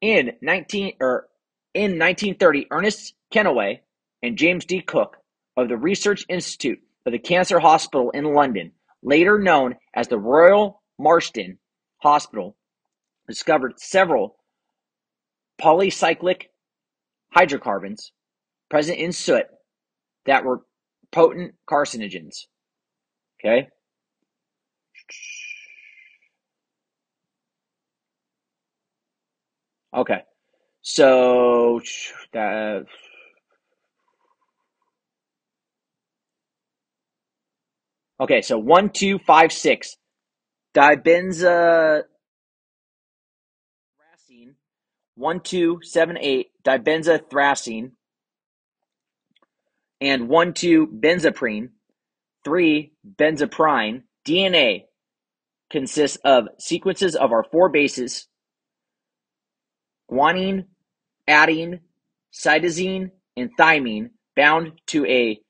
In 0.00 0.32
19 0.42 0.94
or 1.00 1.28
in 1.72 1.98
1930, 1.98 2.66
Ernest 2.70 3.14
Kennaway 3.32 3.80
and 4.22 4.38
James 4.38 4.64
D. 4.64 4.80
Cook 4.80 5.16
of 5.56 5.68
the 5.68 5.76
Research 5.76 6.24
Institute 6.28 6.80
of 7.06 7.12
the 7.12 7.18
Cancer 7.18 7.58
Hospital 7.58 8.10
in 8.10 8.34
London, 8.34 8.72
later 9.02 9.38
known 9.38 9.76
as 9.94 10.08
the 10.08 10.18
Royal 10.18 10.82
Marsden 10.98 11.58
Hospital, 11.98 12.56
discovered 13.26 13.80
several 13.80 14.36
polycyclic 15.60 16.44
hydrocarbons 17.30 18.12
present 18.70 18.98
in 18.98 19.12
soot 19.12 19.46
that 20.26 20.44
were 20.44 20.62
potent 21.10 21.54
carcinogens. 21.68 22.46
Okay? 23.40 23.68
Okay. 29.94 30.22
So 30.82 31.80
that 32.32 32.84
Okay, 38.20 38.42
so 38.42 38.56
one, 38.56 38.90
two, 38.90 39.18
five, 39.18 39.52
six. 39.52 39.96
Dibenza 40.74 42.02
thracine. 43.98 44.56
One, 45.16 45.40
two, 45.40 45.80
seven, 45.82 46.18
eight. 46.20 46.48
Dibenza 46.64 47.20
thracine. 47.30 47.92
And 50.00 50.28
one, 50.28 50.52
two, 50.54 50.86
benzaprine. 50.86 51.70
Three, 52.44 52.92
benzaprine. 53.18 54.02
DNA 54.26 54.84
consists 55.70 56.18
of 56.24 56.48
sequences 56.58 57.16
of 57.16 57.32
our 57.32 57.44
four 57.44 57.68
bases 57.68 58.28
guanine, 60.10 60.66
adenine, 61.28 61.80
cytosine, 62.32 63.10
and 63.36 63.50
thymine 63.58 64.10
bound 64.36 64.72
to 64.86 65.06
a 65.06 65.40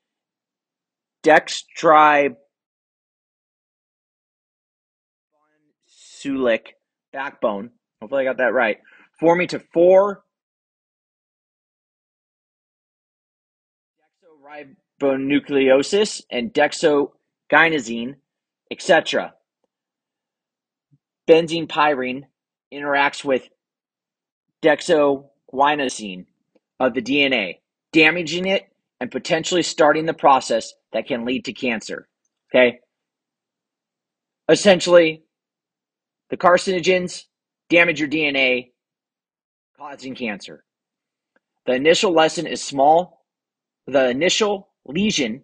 dextribonucleic 6.25 6.59
backbone. 7.13 7.71
Hopefully, 8.01 8.21
I 8.21 8.25
got 8.25 8.37
that 8.37 8.53
right. 8.53 8.77
Forming 9.19 9.47
to 9.49 9.59
four 9.59 10.23
dexoribonucleosis 15.01 16.23
and 16.29 16.53
dexogynosine, 16.53 18.15
etc. 18.71 19.33
Benzene 21.27 21.67
pyrene 21.67 22.27
interacts 22.73 23.23
with 23.23 23.47
dexogynosine 24.63 26.25
of 26.79 26.93
the 26.93 27.01
DNA, 27.01 27.59
damaging 27.93 28.45
it 28.45 28.63
and 28.99 29.11
potentially 29.11 29.63
starting 29.63 30.05
the 30.05 30.13
process 30.13 30.73
that 30.93 31.07
can 31.07 31.25
lead 31.25 31.45
to 31.45 31.53
cancer. 31.53 32.07
Okay? 32.49 32.79
Essentially, 34.47 35.24
the 36.29 36.37
carcinogens 36.37 37.23
damage 37.69 37.99
your 37.99 38.09
DNA, 38.09 38.71
causing 39.77 40.15
cancer. 40.15 40.63
The 41.65 41.73
initial 41.73 42.13
lesson 42.13 42.47
is 42.47 42.61
small. 42.61 43.25
The 43.87 44.09
initial 44.09 44.69
lesion 44.85 45.43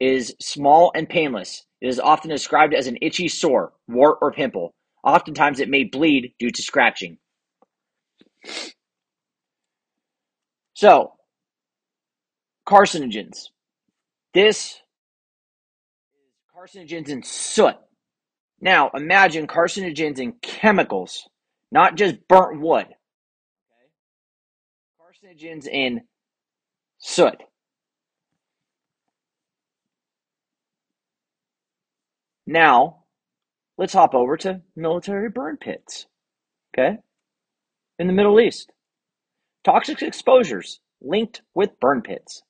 is 0.00 0.34
small 0.40 0.92
and 0.94 1.08
painless. 1.08 1.64
It 1.80 1.88
is 1.88 2.00
often 2.00 2.30
described 2.30 2.74
as 2.74 2.86
an 2.86 2.98
itchy 3.02 3.28
sore, 3.28 3.72
wart, 3.88 4.18
or 4.20 4.32
pimple. 4.32 4.72
Oftentimes, 5.04 5.60
it 5.60 5.68
may 5.68 5.84
bleed 5.84 6.34
due 6.38 6.50
to 6.50 6.62
scratching. 6.62 7.18
So, 10.74 11.12
carcinogens. 12.68 13.48
This 14.34 14.80
is 16.14 16.34
carcinogens 16.54 17.08
in 17.08 17.22
soot. 17.22 17.76
Now, 18.60 18.90
imagine 18.94 19.46
carcinogens 19.46 20.18
and 20.18 20.40
chemicals, 20.40 21.28
not 21.70 21.94
just 21.96 22.26
burnt 22.26 22.60
wood. 22.60 22.86
Okay? 22.86 23.90
Carcinogens 25.00 25.66
in 25.66 26.02
soot. 26.98 27.42
Now, 32.46 33.04
let's 33.76 33.92
hop 33.92 34.14
over 34.14 34.36
to 34.38 34.62
military 34.74 35.28
burn 35.28 35.58
pits. 35.58 36.06
Okay? 36.72 36.98
In 37.98 38.06
the 38.06 38.12
Middle 38.12 38.40
East. 38.40 38.70
Toxic 39.64 40.00
exposures 40.00 40.80
linked 41.00 41.42
with 41.54 41.78
burn 41.80 42.02
pits. 42.02 42.42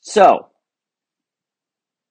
So, 0.00 0.48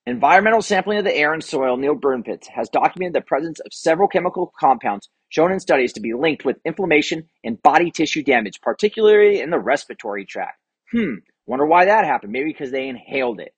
environmental 0.07 0.61
sampling 0.61 0.97
of 0.97 1.03
the 1.03 1.15
air 1.15 1.33
and 1.33 1.43
soil 1.43 1.75
near 1.75 1.93
burn 1.93 2.23
pits 2.23 2.47
has 2.47 2.69
documented 2.69 3.13
the 3.13 3.25
presence 3.25 3.59
of 3.59 3.73
several 3.73 4.07
chemical 4.07 4.53
compounds 4.57 5.09
shown 5.27 5.51
in 5.51 5.59
studies 5.59 5.91
to 5.93 5.99
be 5.99 6.13
linked 6.13 6.45
with 6.45 6.61
inflammation 6.65 7.27
and 7.43 7.61
body 7.61 7.91
tissue 7.91 8.23
damage, 8.23 8.61
particularly 8.61 9.41
in 9.41 9.49
the 9.49 9.59
respiratory 9.59 10.25
tract. 10.25 10.59
Hmm, 10.93 11.15
wonder 11.45 11.65
why 11.65 11.85
that 11.85 12.05
happened. 12.05 12.31
Maybe 12.31 12.53
because 12.53 12.71
they 12.71 12.87
inhaled 12.87 13.41
it. 13.41 13.53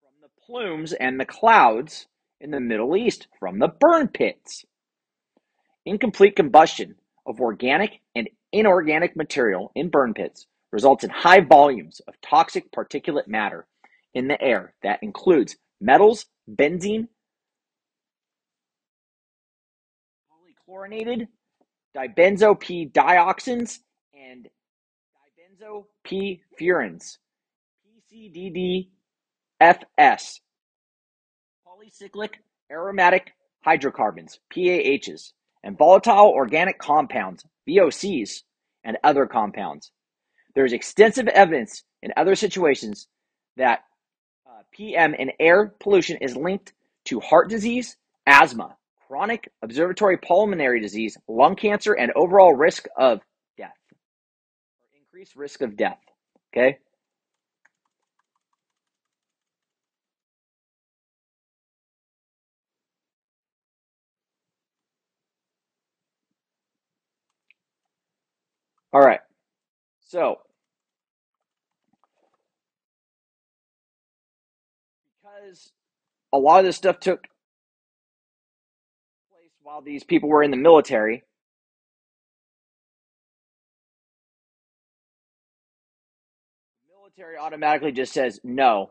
From 0.00 0.12
the 0.22 0.30
plumes 0.46 0.94
and 0.94 1.20
the 1.20 1.26
clouds 1.26 2.06
in 2.40 2.50
the 2.50 2.60
Middle 2.60 2.96
East 2.96 3.28
from 3.38 3.58
the 3.58 3.68
burn 3.68 4.08
pits. 4.08 4.64
Incomplete 5.84 6.36
combustion 6.36 6.94
of 7.26 7.40
organic 7.40 8.00
and 8.14 8.30
inorganic 8.52 9.16
material 9.16 9.70
in 9.74 9.90
burn 9.90 10.14
pits 10.14 10.46
results 10.72 11.04
in 11.04 11.10
high 11.10 11.40
volumes 11.40 12.00
of 12.08 12.14
toxic 12.22 12.72
particulate 12.72 13.28
matter 13.28 13.66
in 14.14 14.28
the 14.28 14.40
air. 14.40 14.74
That 14.82 15.02
includes 15.02 15.56
metals, 15.80 16.26
benzene, 16.50 17.08
polychlorinated, 20.68 21.28
dibenzo 21.96 22.58
P 22.58 22.86
dioxins, 22.86 23.78
and 24.14 24.48
dibenzo 25.16 25.86
P 26.04 26.42
furans, 26.60 27.18
PCDDFS, 28.12 28.88
polycyclic 31.66 32.34
aromatic 32.70 33.32
hydrocarbons, 33.64 34.38
PAHs, 34.54 35.32
and 35.62 35.76
volatile 35.76 36.30
organic 36.34 36.78
compounds, 36.78 37.44
VOCs, 37.68 38.42
and 38.84 38.96
other 39.04 39.26
compounds. 39.26 39.92
There 40.54 40.64
is 40.64 40.72
extensive 40.72 41.28
evidence 41.28 41.84
in 42.02 42.12
other 42.16 42.34
situations 42.34 43.06
that 43.56 43.80
PM 44.72 45.14
and 45.18 45.32
air 45.40 45.72
pollution 45.80 46.18
is 46.18 46.36
linked 46.36 46.72
to 47.06 47.20
heart 47.20 47.48
disease, 47.48 47.96
asthma, 48.26 48.76
chronic 49.08 49.50
obstructive 49.62 50.20
pulmonary 50.22 50.80
disease, 50.80 51.16
lung 51.28 51.56
cancer, 51.56 51.94
and 51.94 52.12
overall 52.16 52.54
risk 52.54 52.86
of 52.96 53.20
death, 53.56 53.76
increased 54.96 55.36
risk 55.36 55.62
of 55.62 55.76
death. 55.76 55.98
Okay? 56.52 56.78
All 68.92 69.00
right. 69.00 69.20
So, 70.00 70.40
because 75.40 75.72
a 76.32 76.38
lot 76.38 76.60
of 76.60 76.64
this 76.64 76.76
stuff 76.76 77.00
took 77.00 77.22
place 79.30 79.50
while 79.62 79.82
these 79.82 80.04
people 80.04 80.28
were 80.28 80.42
in 80.42 80.50
the 80.50 80.56
military, 80.56 81.22
the 86.86 86.94
military 86.96 87.36
automatically 87.36 87.92
just 87.92 88.12
says 88.12 88.40
no, 88.44 88.90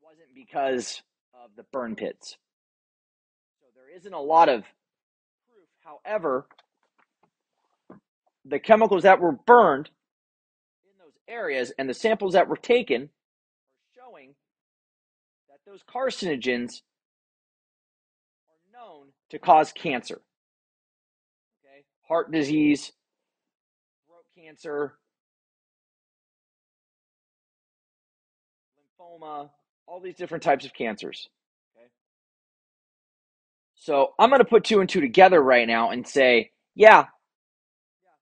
it 0.00 0.04
wasn't 0.04 0.34
because 0.34 1.02
of 1.34 1.50
the 1.56 1.64
burn 1.72 1.96
pits. 1.96 2.36
So 3.60 3.66
there 3.74 3.96
isn't 3.96 4.12
a 4.12 4.20
lot 4.20 4.48
of 4.48 4.62
proof. 4.62 5.68
However, 6.04 6.46
the 8.44 8.58
chemicals 8.58 9.02
that 9.02 9.20
were 9.20 9.32
burned 9.32 9.90
in 10.84 10.98
those 10.98 11.18
areas 11.28 11.72
and 11.78 11.88
the 11.88 11.94
samples 11.94 12.34
that 12.34 12.48
were 12.48 12.56
taken 12.56 13.10
those 15.76 15.82
carcinogens 15.94 16.80
are 18.48 18.72
known 18.72 19.08
to 19.30 19.38
cause 19.38 19.72
cancer. 19.72 20.20
Okay? 21.64 21.84
Heart 22.08 22.32
disease, 22.32 22.92
throat 24.06 24.24
cancer, 24.34 24.94
lymphoma, 29.00 29.50
all 29.86 30.00
these 30.00 30.14
different 30.14 30.42
types 30.42 30.64
of 30.64 30.72
cancers. 30.72 31.28
Okay? 31.76 31.88
So 33.74 34.14
I'm 34.18 34.30
going 34.30 34.40
to 34.40 34.46
put 34.46 34.64
two 34.64 34.80
and 34.80 34.88
two 34.88 35.00
together 35.00 35.42
right 35.42 35.66
now 35.66 35.90
and 35.90 36.06
say, 36.06 36.52
yeah, 36.74 37.00
yeah, 37.00 37.04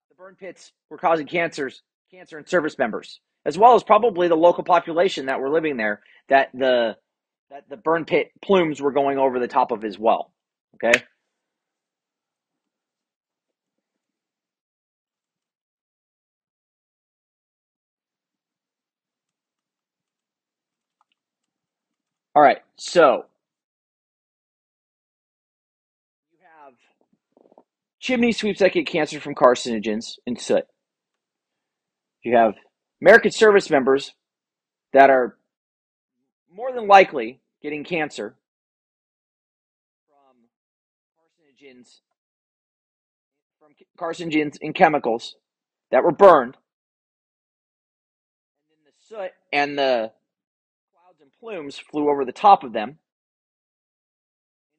the 0.08 0.16
burn 0.16 0.34
pits 0.34 0.72
were 0.90 0.98
causing 0.98 1.26
cancers, 1.26 1.82
cancer 2.10 2.38
in 2.38 2.46
service 2.46 2.78
members, 2.78 3.20
as 3.44 3.56
well 3.56 3.74
as 3.76 3.84
probably 3.84 4.26
the 4.26 4.34
local 4.34 4.64
population 4.64 5.26
that 5.26 5.38
were 5.38 5.50
living 5.50 5.76
there 5.76 6.00
that 6.28 6.48
the 6.54 6.96
that 7.54 7.68
the 7.68 7.76
burn 7.76 8.04
pit 8.04 8.32
plumes 8.42 8.82
were 8.82 8.90
going 8.90 9.16
over 9.16 9.38
the 9.38 9.46
top 9.46 9.70
of 9.70 9.84
as 9.84 9.96
well. 9.96 10.32
Okay. 10.74 10.92
All 22.34 22.42
right, 22.42 22.58
so 22.74 23.26
you 26.32 26.38
have 26.42 26.74
chimney 28.00 28.32
sweeps 28.32 28.58
that 28.58 28.72
get 28.72 28.88
cancer 28.88 29.20
from 29.20 29.36
carcinogens 29.36 30.18
and 30.26 30.40
soot. 30.40 30.64
You 32.24 32.36
have 32.36 32.54
American 33.00 33.30
service 33.30 33.70
members 33.70 34.12
that 34.92 35.10
are 35.10 35.36
more 36.52 36.72
than 36.72 36.88
likely 36.88 37.38
getting 37.64 37.82
cancer 37.82 38.36
from 40.06 40.36
carcinogens 41.16 42.00
from 43.58 43.72
carcinogens 43.98 44.58
and 44.60 44.74
chemicals 44.74 45.36
that 45.90 46.04
were 46.04 46.12
burned 46.12 46.58
and 48.68 48.76
then 48.76 48.84
the 48.84 48.92
soot 49.08 49.32
and 49.50 49.78
the 49.78 50.12
clouds 50.92 51.22
and 51.22 51.30
plumes 51.40 51.78
flew 51.78 52.10
over 52.10 52.26
the 52.26 52.32
top 52.32 52.64
of 52.64 52.74
them 52.74 52.90
into 52.90 52.98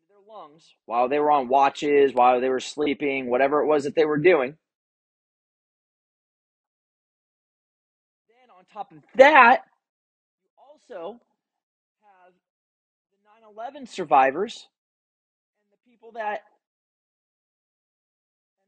their 0.08 0.36
lungs 0.36 0.76
while 0.86 1.10
they 1.10 1.18
were 1.18 1.32
on 1.32 1.48
watches, 1.48 2.14
while 2.14 2.40
they 2.40 2.50
were 2.50 2.60
sleeping, 2.60 3.32
whatever 3.32 3.64
it 3.64 3.68
was 3.68 3.86
that 3.86 3.96
they 3.96 4.06
were 4.06 4.20
doing. 4.20 4.58
Then 8.30 8.52
on 8.56 8.64
top 8.72 8.92
of 8.92 9.00
that, 9.16 9.64
you 10.44 10.98
also 11.00 11.20
11 13.56 13.88
survivors. 13.88 14.68
And 15.64 15.72
the 15.72 15.90
people 15.90 16.12
that 16.14 16.42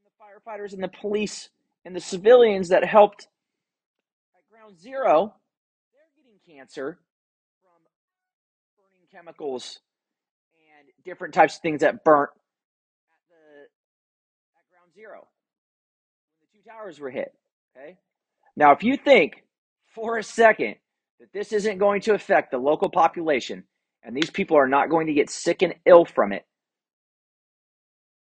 and 0.02 0.06
the 0.06 0.50
firefighters 0.50 0.72
and 0.72 0.82
the 0.82 0.88
police 0.88 1.50
and 1.84 1.94
the 1.94 2.00
civilians 2.00 2.68
that 2.70 2.84
helped 2.84 3.28
at 4.34 4.48
ground 4.50 4.78
zero 4.80 5.34
they're 5.92 6.00
getting 6.16 6.38
cancer 6.56 6.98
from 7.60 7.70
burning 8.78 9.06
chemicals 9.12 9.80
and 10.54 10.88
different 11.04 11.34
types 11.34 11.56
of 11.56 11.62
things 11.62 11.82
that 11.82 12.02
burnt 12.02 12.30
at 13.12 13.20
the 13.28 13.62
at 14.56 14.68
ground 14.70 14.92
zero 14.94 15.28
when 16.32 16.40
the 16.40 16.58
two 16.58 16.68
towers 16.68 16.98
were 16.98 17.10
hit 17.10 17.32
okay? 17.76 17.98
Now 18.56 18.72
if 18.72 18.82
you 18.82 18.96
think 18.96 19.44
for 19.94 20.16
a 20.16 20.22
second 20.22 20.76
that 21.20 21.32
this 21.32 21.52
isn't 21.52 21.78
going 21.78 22.00
to 22.02 22.14
affect 22.14 22.50
the 22.52 22.58
local 22.58 22.88
population 22.88 23.64
and 24.02 24.16
these 24.16 24.30
people 24.30 24.56
are 24.56 24.68
not 24.68 24.90
going 24.90 25.06
to 25.06 25.12
get 25.12 25.30
sick 25.30 25.62
and 25.62 25.74
ill 25.84 26.04
from 26.04 26.32
it, 26.32 26.44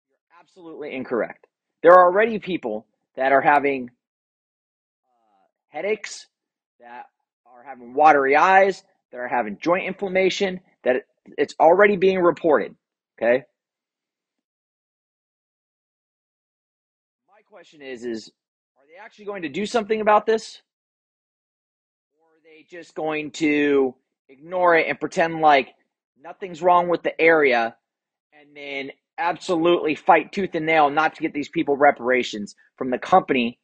you're 0.10 0.40
absolutely 0.40 0.96
incorrect. 0.96 1.48
There 1.84 1.94
are 1.94 2.06
already 2.06 2.40
people 2.40 2.86
that 3.16 3.32
are 3.32 3.42
having 3.42 3.90
uh, 5.08 5.48
headaches, 5.70 6.28
that 6.80 7.06
are 7.46 7.64
having 7.64 7.94
watery 7.94 8.36
eyes, 8.36 8.84
that 9.12 9.18
are 9.20 9.28
having 9.28 9.58
joint 9.62 9.86
inflammation, 9.86 10.60
that 10.84 11.04
it's 11.38 11.56
already 11.60 11.96
being 11.98 12.20
reported. 12.20 12.76
Okay. 13.18 13.44
My 17.28 17.42
question 17.46 17.82
is, 17.82 18.04
is 18.04 18.32
are 18.78 18.84
they 18.88 19.04
actually 19.04 19.26
going 19.26 19.44
to 19.44 19.50
do 19.50 19.66
something 19.66 20.02
about 20.02 20.26
this? 20.26 20.62
Or 22.20 22.28
are 22.28 22.42
they 22.44 22.66
just 22.70 22.94
going 22.96 23.32
to 23.32 23.96
ignore 24.30 24.76
it 24.76 24.88
and 24.88 25.00
pretend 25.00 25.42
like 25.42 25.74
nothing's 26.22 26.62
wrong 26.62 26.90
with 26.90 27.04
the 27.04 27.20
area 27.20 27.76
and 28.40 28.56
then 28.56 28.92
absolutely 29.18 29.96
fight 29.96 30.32
tooth 30.32 30.56
and 30.56 30.66
nail 30.66 30.90
not 30.90 31.16
to 31.16 31.22
get 31.22 31.34
these 31.34 31.50
people 31.50 31.78
reparations 31.78 32.56
from 32.78 32.90
the 32.90 32.98
company 32.98 33.60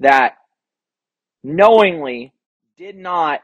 that 0.00 0.36
knowingly 1.42 2.32
did 2.76 2.96
not 2.96 3.40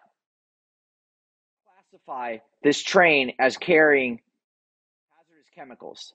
classify 1.65 2.39
this 2.63 2.83
train 2.83 3.33
as 3.39 3.57
carrying 3.57 4.21
hazardous 5.11 5.49
chemicals. 5.55 6.15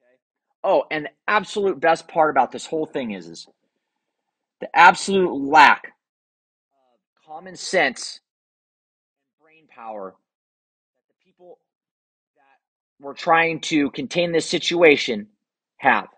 Okay. 0.00 0.18
Oh, 0.64 0.84
and 0.90 1.06
the 1.06 1.10
absolute 1.26 1.80
best 1.80 2.08
part 2.08 2.30
about 2.30 2.52
this 2.52 2.66
whole 2.66 2.86
thing 2.86 3.12
is, 3.12 3.26
is 3.26 3.46
the 4.60 4.68
absolute 4.74 5.32
lack 5.32 5.86
of 5.86 7.26
common 7.26 7.56
sense 7.56 8.20
power 9.78 10.14
that 10.96 11.08
the 11.08 11.24
people 11.24 11.58
that 12.34 13.04
were 13.04 13.14
trying 13.14 13.60
to 13.60 13.90
contain 13.92 14.32
this 14.32 14.46
situation 14.46 15.28
have. 15.76 16.08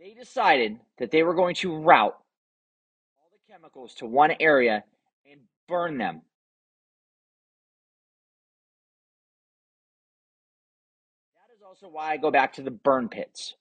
They 0.00 0.14
decided 0.14 0.78
that 0.98 1.10
they 1.10 1.22
were 1.22 1.34
going 1.34 1.54
to 1.56 1.76
route 1.76 2.16
all 3.18 3.28
the 3.32 3.52
chemicals 3.52 3.94
to 3.96 4.06
one 4.06 4.32
area 4.40 4.82
and 5.30 5.40
burn 5.68 5.98
them. 5.98 6.22
That 11.34 11.54
is 11.54 11.62
also 11.62 11.88
why 11.88 12.12
I 12.12 12.16
go 12.16 12.30
back 12.30 12.54
to 12.54 12.62
the 12.62 12.70
burn 12.70 13.08
pits. 13.10 13.56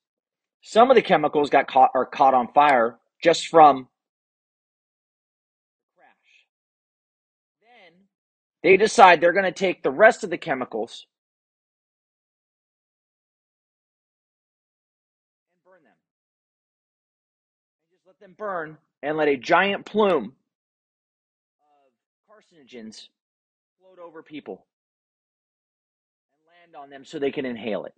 Some 0.62 0.90
of 0.90 0.96
the 0.96 1.02
chemicals 1.02 1.50
got 1.50 1.68
caught 1.68 1.92
are 1.94 2.06
caught 2.06 2.34
on 2.34 2.54
fire 2.54 2.98
just 3.22 3.48
from 3.48 3.90
they 8.66 8.78
decide 8.78 9.22
they're 9.22 9.32
going 9.32 9.46
to 9.46 9.52
take 9.52 9.84
the 9.84 9.92
rest 9.92 10.24
of 10.24 10.32
the 10.32 10.40
chemicals 10.40 11.06
and 15.54 15.64
burn 15.64 15.84
them. 15.84 15.94
And 17.84 17.96
just 17.96 18.08
let 18.08 18.20
them 18.20 18.34
burn 18.36 18.78
and 19.04 19.18
let 19.18 19.28
a 19.28 19.38
giant 19.38 19.86
plume 19.86 20.34
of 21.62 21.92
carcinogens 22.28 23.10
float 23.80 24.00
over 24.04 24.24
people 24.24 24.66
and 26.32 26.40
land 26.48 26.84
on 26.84 26.90
them 26.90 27.06
so 27.06 27.20
they 27.20 27.30
can 27.30 27.46
inhale 27.46 27.86
it. 27.86 27.94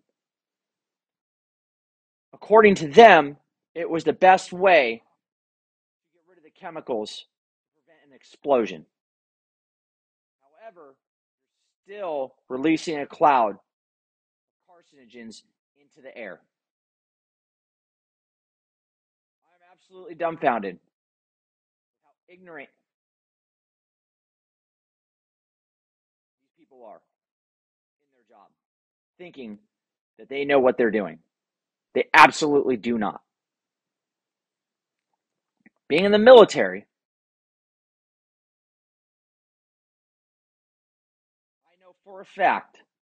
According 2.34 2.76
to 2.76 2.90
them, 2.90 3.38
it 3.74 3.90
was 3.90 4.04
the 4.04 4.12
best 4.12 4.52
way 4.52 5.02
to 6.12 6.18
get 6.18 6.24
rid 6.28 6.38
of 6.38 6.44
the 6.44 6.50
chemicals 6.50 7.20
to 7.20 7.26
prevent 7.86 8.06
an 8.10 8.14
explosion. 8.14 8.86
Still 11.84 12.36
releasing 12.50 13.00
a 13.00 13.06
cloud 13.06 13.52
of 13.52 13.60
carcinogens 14.70 15.44
into 15.80 16.02
the 16.02 16.16
air. 16.18 16.42
I'm 19.46 19.62
absolutely 19.72 20.16
dumbfounded 20.16 20.80
how 22.04 22.12
ignorant 22.28 22.68
these 26.42 26.52
people 26.60 26.84
are 26.86 27.00
in 28.02 28.08
their 28.14 28.38
job, 28.38 28.48
thinking 29.18 29.60
that 30.20 30.28
they 30.28 30.44
know 30.44 30.60
what 30.60 30.78
they're 30.78 30.92
doing. 30.92 31.20
They 31.94 32.10
absolutely 32.14 32.76
do 32.76 32.98
not. 32.98 33.22
Being 35.88 36.04
in 36.04 36.12
the 36.12 36.20
military, 36.20 36.86
know 41.88 41.96
for 42.06 42.22
a 42.22 42.26
fact 42.26 42.76
that 42.76 42.96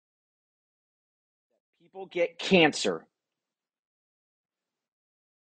people 1.84 2.08
get 2.08 2.40
cancer 2.40 3.06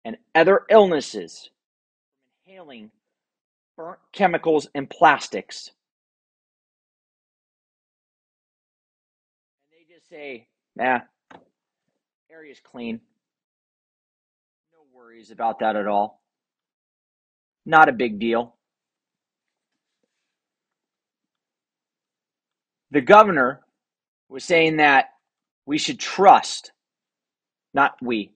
and 0.05 0.17
other 0.35 0.63
illnesses 0.71 1.51
from 2.25 2.33
inhaling 2.55 2.91
burnt 3.77 3.99
chemicals 4.13 4.69
and 4.75 4.89
plastics. 4.91 5.71
And 9.73 9.81
they 9.89 9.95
just 9.95 10.11
say, 10.11 10.49
nah, 10.77 11.01
area's 12.33 12.61
clean. 12.65 13.01
No 14.73 14.81
worries 14.95 15.31
about 15.31 15.59
that 15.61 15.77
at 15.77 15.87
all. 15.89 16.21
not 17.67 17.89
a 17.89 17.93
big 17.93 18.19
deal. 18.21 18.57
The 22.91 23.01
governor 23.01 23.61
was 24.29 24.45
saying 24.45 24.77
that 24.79 25.07
we 25.67 25.79
should 25.79 25.99
trust, 26.01 26.73
not 27.73 27.95
we, 28.03 28.33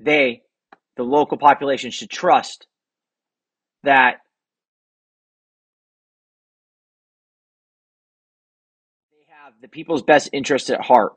they, 0.00 0.42
the 0.96 1.04
local 1.04 1.38
population 1.38 1.90
should 1.90 2.10
trust 2.10 2.66
that 3.84 4.16
they 9.12 9.24
have 9.28 9.54
the 9.62 9.68
people's 9.68 10.02
best 10.02 10.30
interest 10.32 10.70
at 10.70 10.80
heart. 10.80 11.12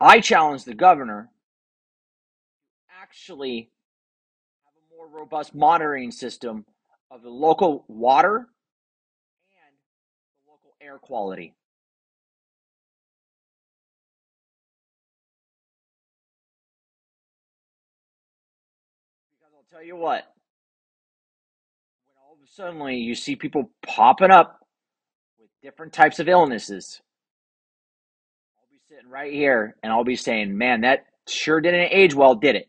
I 0.00 0.20
challenge 0.20 0.64
the 0.64 0.74
governor 0.74 1.30
actually 3.02 3.70
have 4.64 4.74
a 4.76 4.96
more 4.96 5.08
robust 5.08 5.54
monitoring 5.54 6.10
system 6.10 6.64
of 7.10 7.22
the 7.22 7.30
local 7.30 7.84
water 7.88 8.48
air 10.84 10.98
quality. 10.98 11.54
Because 19.32 19.54
I'll 19.56 19.64
tell 19.70 19.84
you 19.84 19.96
what, 19.96 20.24
when 22.06 22.16
all 22.22 22.34
of 22.34 22.46
a 22.46 22.50
sudden 22.50 22.86
you 22.98 23.14
see 23.14 23.34
people 23.34 23.70
popping 23.86 24.30
up 24.30 24.60
with 25.38 25.48
different 25.62 25.94
types 25.94 26.18
of 26.18 26.28
illnesses, 26.28 27.00
I'll 28.58 28.68
be 28.70 28.80
sitting 28.88 29.10
right 29.10 29.32
here 29.32 29.76
and 29.82 29.90
I'll 29.90 30.04
be 30.04 30.16
saying, 30.16 30.56
man, 30.56 30.82
that 30.82 31.06
sure 31.26 31.60
didn't 31.62 31.92
age 31.92 32.14
well, 32.14 32.34
did 32.34 32.56
it? 32.56 32.68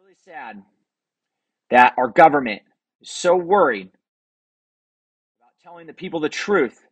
Really 0.00 0.14
sad 0.24 0.62
that 1.70 1.94
our 1.96 2.08
government 2.08 2.62
is 3.00 3.10
so 3.10 3.34
worried 3.36 3.90
telling 5.70 5.86
the 5.86 5.92
people 5.92 6.18
the 6.18 6.28
truth 6.28 6.74
that 6.74 6.88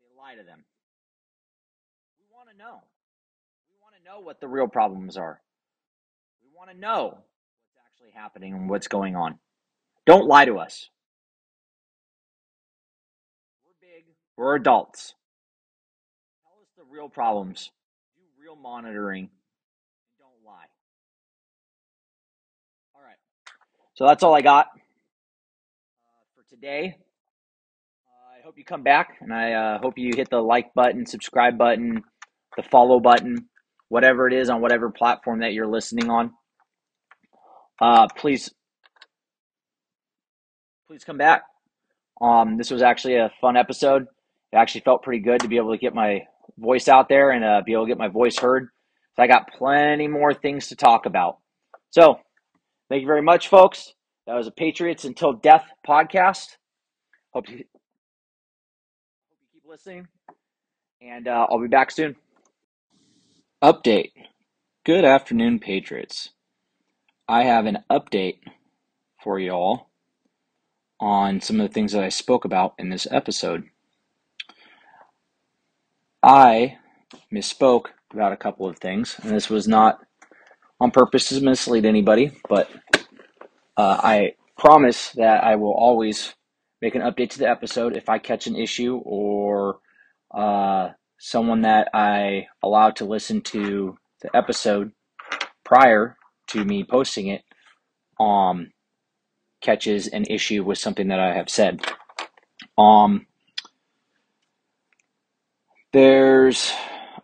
they 0.00 0.16
lie 0.16 0.36
to 0.36 0.44
them. 0.44 0.62
We 2.18 2.24
want 2.32 2.48
to 2.48 2.56
know. 2.56 2.78
We 3.68 3.74
want 3.82 3.96
to 3.98 4.08
know 4.08 4.20
what 4.20 4.40
the 4.40 4.46
real 4.46 4.68
problems 4.68 5.16
are. 5.16 5.40
We 6.40 6.48
want 6.56 6.70
to 6.70 6.76
know 6.78 7.06
what's 7.06 7.78
actually 7.84 8.12
happening 8.14 8.54
and 8.54 8.70
what's 8.70 8.86
going 8.86 9.16
on. 9.16 9.36
Don't 10.06 10.28
lie 10.28 10.44
to 10.44 10.58
us. 10.58 10.88
We're 13.64 13.88
big, 13.88 14.04
we're 14.36 14.54
adults. 14.54 15.14
Tell 16.44 16.60
us 16.62 16.68
the 16.76 16.84
real 16.88 17.08
problems, 17.08 17.72
do 18.16 18.22
real 18.40 18.54
monitoring, 18.54 19.28
don't 20.20 20.46
lie. 20.46 20.66
All 22.94 23.02
right. 23.02 23.18
So 23.94 24.06
that's 24.06 24.22
all 24.22 24.36
I 24.36 24.40
got 24.40 24.66
uh, 24.66 24.78
for 26.36 26.48
today. 26.48 26.96
Hope 28.50 28.58
you 28.58 28.64
come 28.64 28.82
back, 28.82 29.18
and 29.20 29.32
I 29.32 29.52
uh, 29.52 29.78
hope 29.78 29.96
you 29.96 30.10
hit 30.16 30.28
the 30.28 30.40
like 30.40 30.74
button, 30.74 31.06
subscribe 31.06 31.56
button, 31.56 32.02
the 32.56 32.64
follow 32.64 32.98
button, 32.98 33.46
whatever 33.90 34.26
it 34.26 34.34
is 34.34 34.50
on 34.50 34.60
whatever 34.60 34.90
platform 34.90 35.38
that 35.38 35.52
you're 35.52 35.68
listening 35.68 36.10
on. 36.10 36.32
Uh, 37.80 38.08
please, 38.16 38.50
please 40.88 41.04
come 41.04 41.16
back. 41.16 41.42
Um, 42.20 42.56
this 42.58 42.72
was 42.72 42.82
actually 42.82 43.18
a 43.18 43.30
fun 43.40 43.56
episode. 43.56 44.08
It 44.52 44.56
actually 44.56 44.80
felt 44.80 45.04
pretty 45.04 45.22
good 45.22 45.42
to 45.42 45.48
be 45.48 45.56
able 45.56 45.70
to 45.70 45.78
get 45.78 45.94
my 45.94 46.22
voice 46.58 46.88
out 46.88 47.08
there 47.08 47.30
and 47.30 47.44
uh, 47.44 47.62
be 47.64 47.74
able 47.74 47.84
to 47.84 47.88
get 47.88 47.98
my 47.98 48.08
voice 48.08 48.36
heard. 48.36 48.66
So 49.14 49.22
I 49.22 49.28
got 49.28 49.52
plenty 49.56 50.08
more 50.08 50.34
things 50.34 50.66
to 50.70 50.74
talk 50.74 51.06
about. 51.06 51.38
So 51.90 52.18
thank 52.88 53.02
you 53.02 53.06
very 53.06 53.22
much, 53.22 53.46
folks. 53.46 53.94
That 54.26 54.34
was 54.34 54.48
a 54.48 54.50
Patriots 54.50 55.04
Until 55.04 55.34
Death 55.34 55.66
podcast. 55.86 56.56
Hope 57.32 57.48
you, 57.48 57.62
listening, 59.70 60.08
and 61.00 61.28
uh, 61.28 61.46
I'll 61.48 61.60
be 61.60 61.68
back 61.68 61.92
soon. 61.92 62.16
Update. 63.62 64.10
Good 64.84 65.04
afternoon, 65.04 65.60
Patriots. 65.60 66.30
I 67.28 67.44
have 67.44 67.66
an 67.66 67.78
update 67.88 68.38
for 69.22 69.38
y'all 69.38 69.86
on 70.98 71.40
some 71.40 71.60
of 71.60 71.68
the 71.68 71.72
things 71.72 71.92
that 71.92 72.02
I 72.02 72.08
spoke 72.08 72.44
about 72.44 72.74
in 72.80 72.88
this 72.88 73.06
episode. 73.12 73.62
I 76.20 76.78
misspoke 77.32 77.90
about 78.12 78.32
a 78.32 78.36
couple 78.36 78.68
of 78.68 78.80
things, 78.80 79.20
and 79.22 79.30
this 79.30 79.48
was 79.48 79.68
not 79.68 80.00
on 80.80 80.90
purpose 80.90 81.28
to 81.28 81.40
mislead 81.40 81.84
anybody, 81.84 82.32
but 82.48 82.68
uh, 83.76 84.00
I 84.02 84.34
promise 84.58 85.12
that 85.12 85.44
I 85.44 85.54
will 85.54 85.74
always 85.74 86.34
make 86.80 86.94
an 86.94 87.02
update 87.02 87.30
to 87.30 87.38
the 87.38 87.48
episode 87.48 87.96
if 87.96 88.08
I 88.08 88.18
catch 88.18 88.46
an 88.46 88.56
issue 88.56 89.00
or 89.04 89.78
uh, 90.34 90.90
someone 91.18 91.62
that 91.62 91.88
I 91.92 92.46
allow 92.62 92.90
to 92.90 93.04
listen 93.04 93.42
to 93.42 93.96
the 94.22 94.34
episode 94.34 94.92
prior 95.64 96.16
to 96.48 96.64
me 96.64 96.84
posting 96.84 97.28
it 97.28 97.42
um, 98.18 98.70
catches 99.60 100.08
an 100.08 100.24
issue 100.24 100.64
with 100.64 100.78
something 100.78 101.08
that 101.08 101.20
I 101.20 101.34
have 101.34 101.48
said. 101.48 101.80
Um, 102.76 103.26
there's 105.92 106.72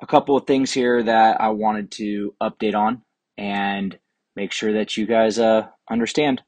a 0.01 0.07
couple 0.07 0.37
of 0.37 0.47
things 0.47 0.73
here 0.73 1.03
that 1.03 1.41
I 1.41 1.49
wanted 1.49 1.91
to 1.93 2.35
update 2.43 2.75
on 2.75 3.03
and 3.39 3.99
make 4.35 4.53
sure 4.53 4.75
that 4.75 4.97
you 4.97 5.07
guys 5.07 5.39
uh, 5.39 5.69
understand 5.91 6.43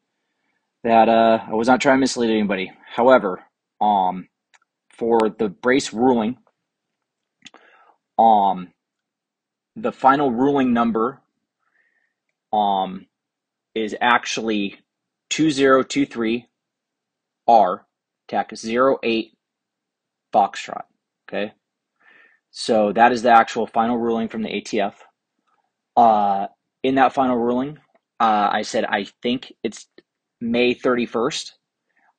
that 0.85 1.09
uh, 1.09 1.45
I 1.49 1.55
was 1.55 1.69
not 1.69 1.81
trying 1.81 1.97
to 1.97 2.01
mislead 2.01 2.31
anybody. 2.31 2.73
However, 2.95 3.45
um, 3.81 4.29
for 4.91 5.19
the 5.39 5.49
brace 5.49 5.93
ruling, 5.93 6.37
um, 8.19 8.73
the 9.77 9.93
final 9.93 10.31
ruling 10.31 10.73
number 10.73 11.21
um, 12.53 13.07
is 13.75 13.95
actually 14.01 14.79
2023 15.31 16.47
R 17.47 17.87
TAC 18.29 18.53
08 18.53 19.33
Foxtrot. 20.33 20.83
Okay. 21.29 21.53
So 22.51 22.93
that 22.93 23.13
is 23.13 23.23
the 23.23 23.31
actual 23.31 23.67
final 23.67 23.99
ruling 23.99 24.29
from 24.29 24.43
the 24.43 24.49
ATF. 24.49 24.95
Uh, 25.97 26.47
in 26.83 26.95
that 26.97 27.13
final 27.13 27.37
ruling, 27.37 27.79
uh, 28.21 28.49
I 28.53 28.63
said 28.63 28.85
I 28.85 29.07
think 29.23 29.53
it's 29.63 29.87
May 30.41 30.75
31st, 30.75 31.53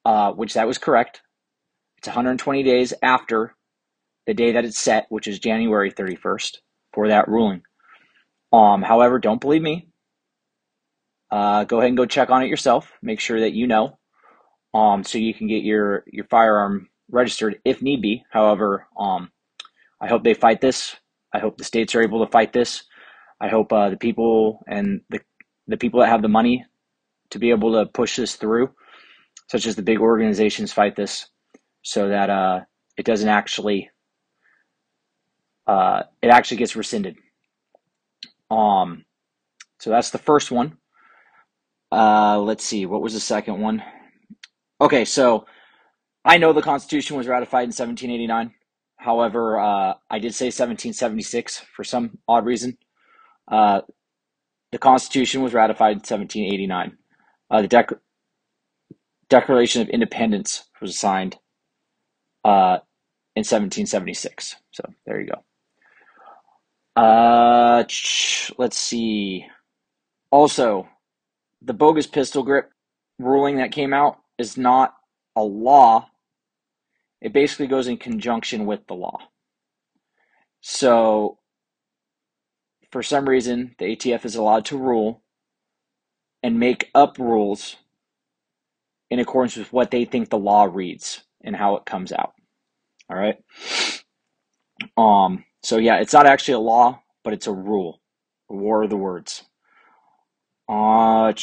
uh, 0.06 0.32
which 0.34 0.54
that 0.54 0.68
was 0.68 0.78
correct. 0.78 1.22
It's 1.98 2.08
120 2.08 2.64
days 2.64 2.94
after 3.02 3.56
the 4.26 4.34
day 4.34 4.54
that 4.54 4.66
it's 4.66 4.80
set, 4.80 5.08
which 5.10 5.28
is 5.28 5.40
January 5.40 5.92
31st 5.92 6.58
for 6.94 7.08
that 7.08 7.28
ruling. 7.28 7.62
Um, 8.52 8.82
however, 8.82 9.20
don't 9.20 9.42
believe 9.42 9.62
me. 9.62 9.90
Uh, 11.32 11.64
go 11.64 11.78
ahead 11.78 11.90
and 11.90 11.98
go 11.98 12.06
check 12.06 12.30
on 12.30 12.42
it 12.42 12.48
yourself. 12.48 12.92
Make 13.02 13.20
sure 13.20 13.42
that 13.42 13.54
you 13.54 13.68
know, 13.68 14.00
um, 14.74 15.04
so 15.04 15.18
you 15.18 15.34
can 15.34 15.48
get 15.48 15.64
your 15.64 16.04
your 16.08 16.26
firearm 16.26 16.90
registered 17.12 17.60
if 17.66 17.82
need 17.82 18.02
be. 18.02 18.24
However, 18.32 18.88
um, 18.98 19.32
I 20.02 20.08
hope 20.08 20.24
they 20.24 20.34
fight 20.34 20.62
this. 20.62 20.96
I 21.34 21.40
hope 21.40 21.58
the 21.58 21.64
states 21.64 21.94
are 21.94 22.02
able 22.02 22.26
to 22.26 22.32
fight 22.32 22.54
this. 22.54 22.84
I 23.40 23.48
hope 23.48 23.72
uh, 23.72 23.90
the 23.90 23.98
people 23.98 24.64
and 24.68 25.02
the 25.10 25.20
the 25.68 25.78
people 25.78 26.00
that 26.00 26.10
have 26.10 26.22
the 26.24 26.28
money 26.28 26.66
to 27.32 27.40
be 27.40 27.52
able 27.52 27.74
to 27.74 27.86
push 27.92 28.16
this 28.18 28.36
through, 28.36 28.72
such 29.50 29.66
as 29.66 29.76
the 29.76 29.82
big 29.82 30.00
organizations, 30.00 30.74
fight 30.74 30.96
this, 30.96 31.28
so 31.82 32.10
that 32.10 32.30
uh, 32.30 32.62
it 32.98 33.06
doesn't 33.06 33.30
actually 33.30 33.90
uh, 35.68 36.04
it 36.22 36.30
actually 36.30 36.58
gets 36.58 36.76
rescinded. 36.76 37.16
Um, 38.50 39.06
so 39.80 39.92
that's 39.92 40.10
the 40.10 40.18
first 40.18 40.50
one. 40.50 40.78
Uh, 41.92 42.40
let's 42.40 42.64
see, 42.64 42.86
what 42.86 43.02
was 43.02 43.14
the 43.14 43.20
second 43.20 43.62
one? 43.62 43.84
Okay, 44.82 45.06
so 45.06 45.46
I 46.26 46.38
know 46.38 46.54
the 46.54 46.62
Constitution 46.62 47.18
was 47.18 47.28
ratified 47.28 47.64
in 47.64 47.70
1789. 47.70 48.54
However, 48.98 49.60
uh, 49.60 49.94
I 50.10 50.20
did 50.20 50.34
say 50.34 50.48
1776 50.48 51.60
for 51.76 51.84
some 51.84 52.18
odd 52.28 52.46
reason. 52.46 52.78
Uh, 53.48 53.82
the 54.72 54.78
Constitution 54.78 55.42
was 55.42 55.54
ratified 55.54 55.94
in 55.94 56.00
1789. 56.00 56.98
Uh, 57.50 57.62
the 57.62 57.68
Dec- 57.68 58.00
Declaration 59.30 59.82
of 59.82 59.90
Independence 59.90 60.66
was 60.82 60.98
signed 60.98 61.38
uh, 62.46 62.80
in 63.36 63.42
1776. 63.42 64.56
So 64.72 64.84
there 65.06 65.20
you 65.22 65.28
go. 65.28 67.02
Uh, 67.02 67.84
let's 68.58 68.78
see. 68.78 69.46
Also, 70.32 70.88
the 71.62 71.74
bogus 71.74 72.08
pistol 72.08 72.44
grip 72.44 72.72
ruling 73.20 73.58
that 73.58 73.72
came 73.72 73.94
out 73.94 74.18
is 74.38 74.58
not 74.58 74.96
a 75.36 75.42
law. 75.44 76.10
It 77.22 77.34
basically 77.34 77.68
goes 77.68 77.88
in 77.88 77.98
conjunction 77.98 78.66
with 78.66 78.88
the 78.88 78.94
law. 78.96 79.18
So, 80.62 81.40
for 82.92 83.04
some 83.04 83.28
reason, 83.28 83.76
the 83.78 83.86
ATF 83.96 84.26
is 84.26 84.36
allowed 84.36 84.66
to 84.66 84.78
rule 84.78 85.22
and 86.44 86.60
make 86.60 86.90
up 86.96 87.18
rules 87.20 87.78
in 89.10 89.20
accordance 89.20 89.58
with 89.58 89.74
what 89.74 89.92
they 89.92 90.06
think 90.06 90.30
the 90.30 90.38
law 90.38 90.66
reads 90.66 91.24
and 91.44 91.56
how 91.56 91.76
it 91.78 91.86
comes 91.86 92.12
out. 92.12 92.34
All 93.10 93.18
right. 93.18 93.38
Um, 94.98 95.46
so 95.64 95.78
yeah, 95.78 95.98
it's 96.00 96.14
not 96.14 96.28
actually 96.28 96.56
a 96.56 96.60
law, 96.60 97.02
but 97.24 97.34
it's 97.34 97.48
a 97.48 97.54
rule. 97.54 98.02
War 98.50 98.84
of 98.84 98.90
the 98.90 98.98
words. 98.98 99.44
Uh, 100.70 101.34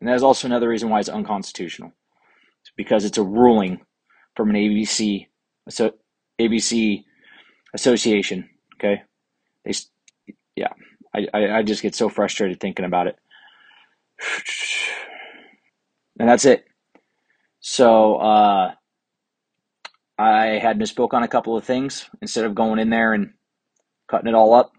and 0.00 0.08
that's 0.08 0.22
also 0.22 0.48
another 0.48 0.68
reason 0.68 0.90
why 0.90 1.00
it's 1.00 1.08
unconstitutional. 1.08 1.92
It's 2.62 2.72
because 2.76 3.04
it's 3.04 3.18
a 3.18 3.22
ruling 3.24 3.80
from 4.36 4.50
an 4.50 4.56
ABC 4.56 5.28
so 5.68 5.92
ABC 6.40 7.04
association. 7.74 8.50
Okay, 8.76 9.02
they 9.64 9.72
yeah. 10.56 10.72
I, 11.14 11.26
I, 11.34 11.58
I 11.58 11.62
just 11.62 11.82
get 11.82 11.94
so 11.94 12.08
frustrated 12.08 12.60
thinking 12.60 12.84
about 12.84 13.06
it. 13.08 13.18
And 16.18 16.28
that's 16.28 16.44
it. 16.44 16.64
So 17.60 18.16
uh, 18.16 18.72
I 20.18 20.44
had 20.62 20.78
misspoke 20.78 21.12
on 21.12 21.22
a 21.22 21.28
couple 21.28 21.56
of 21.56 21.64
things. 21.64 22.08
Instead 22.22 22.44
of 22.44 22.54
going 22.54 22.78
in 22.78 22.90
there 22.90 23.14
and 23.14 23.32
cutting 24.08 24.28
it 24.28 24.34
all 24.34 24.54
up, 24.54 24.72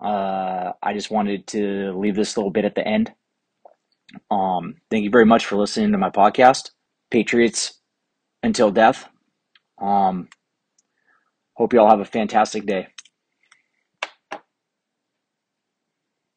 uh, 0.00 0.72
I 0.82 0.92
just 0.92 1.10
wanted 1.10 1.46
to 1.48 1.92
leave 1.98 2.14
this 2.14 2.36
little 2.36 2.50
bit 2.50 2.64
at 2.64 2.74
the 2.74 2.86
end. 2.86 3.12
Um, 4.30 4.76
thank 4.90 5.04
you 5.04 5.10
very 5.10 5.24
much 5.26 5.46
for 5.46 5.56
listening 5.56 5.92
to 5.92 5.98
my 5.98 6.10
podcast, 6.10 6.70
Patriots 7.10 7.80
Until 8.42 8.70
Death. 8.70 9.08
Um, 9.80 10.28
hope 11.54 11.72
you 11.72 11.80
all 11.80 11.88
have 11.88 12.00
a 12.00 12.04
fantastic 12.04 12.66
day. 12.66 12.88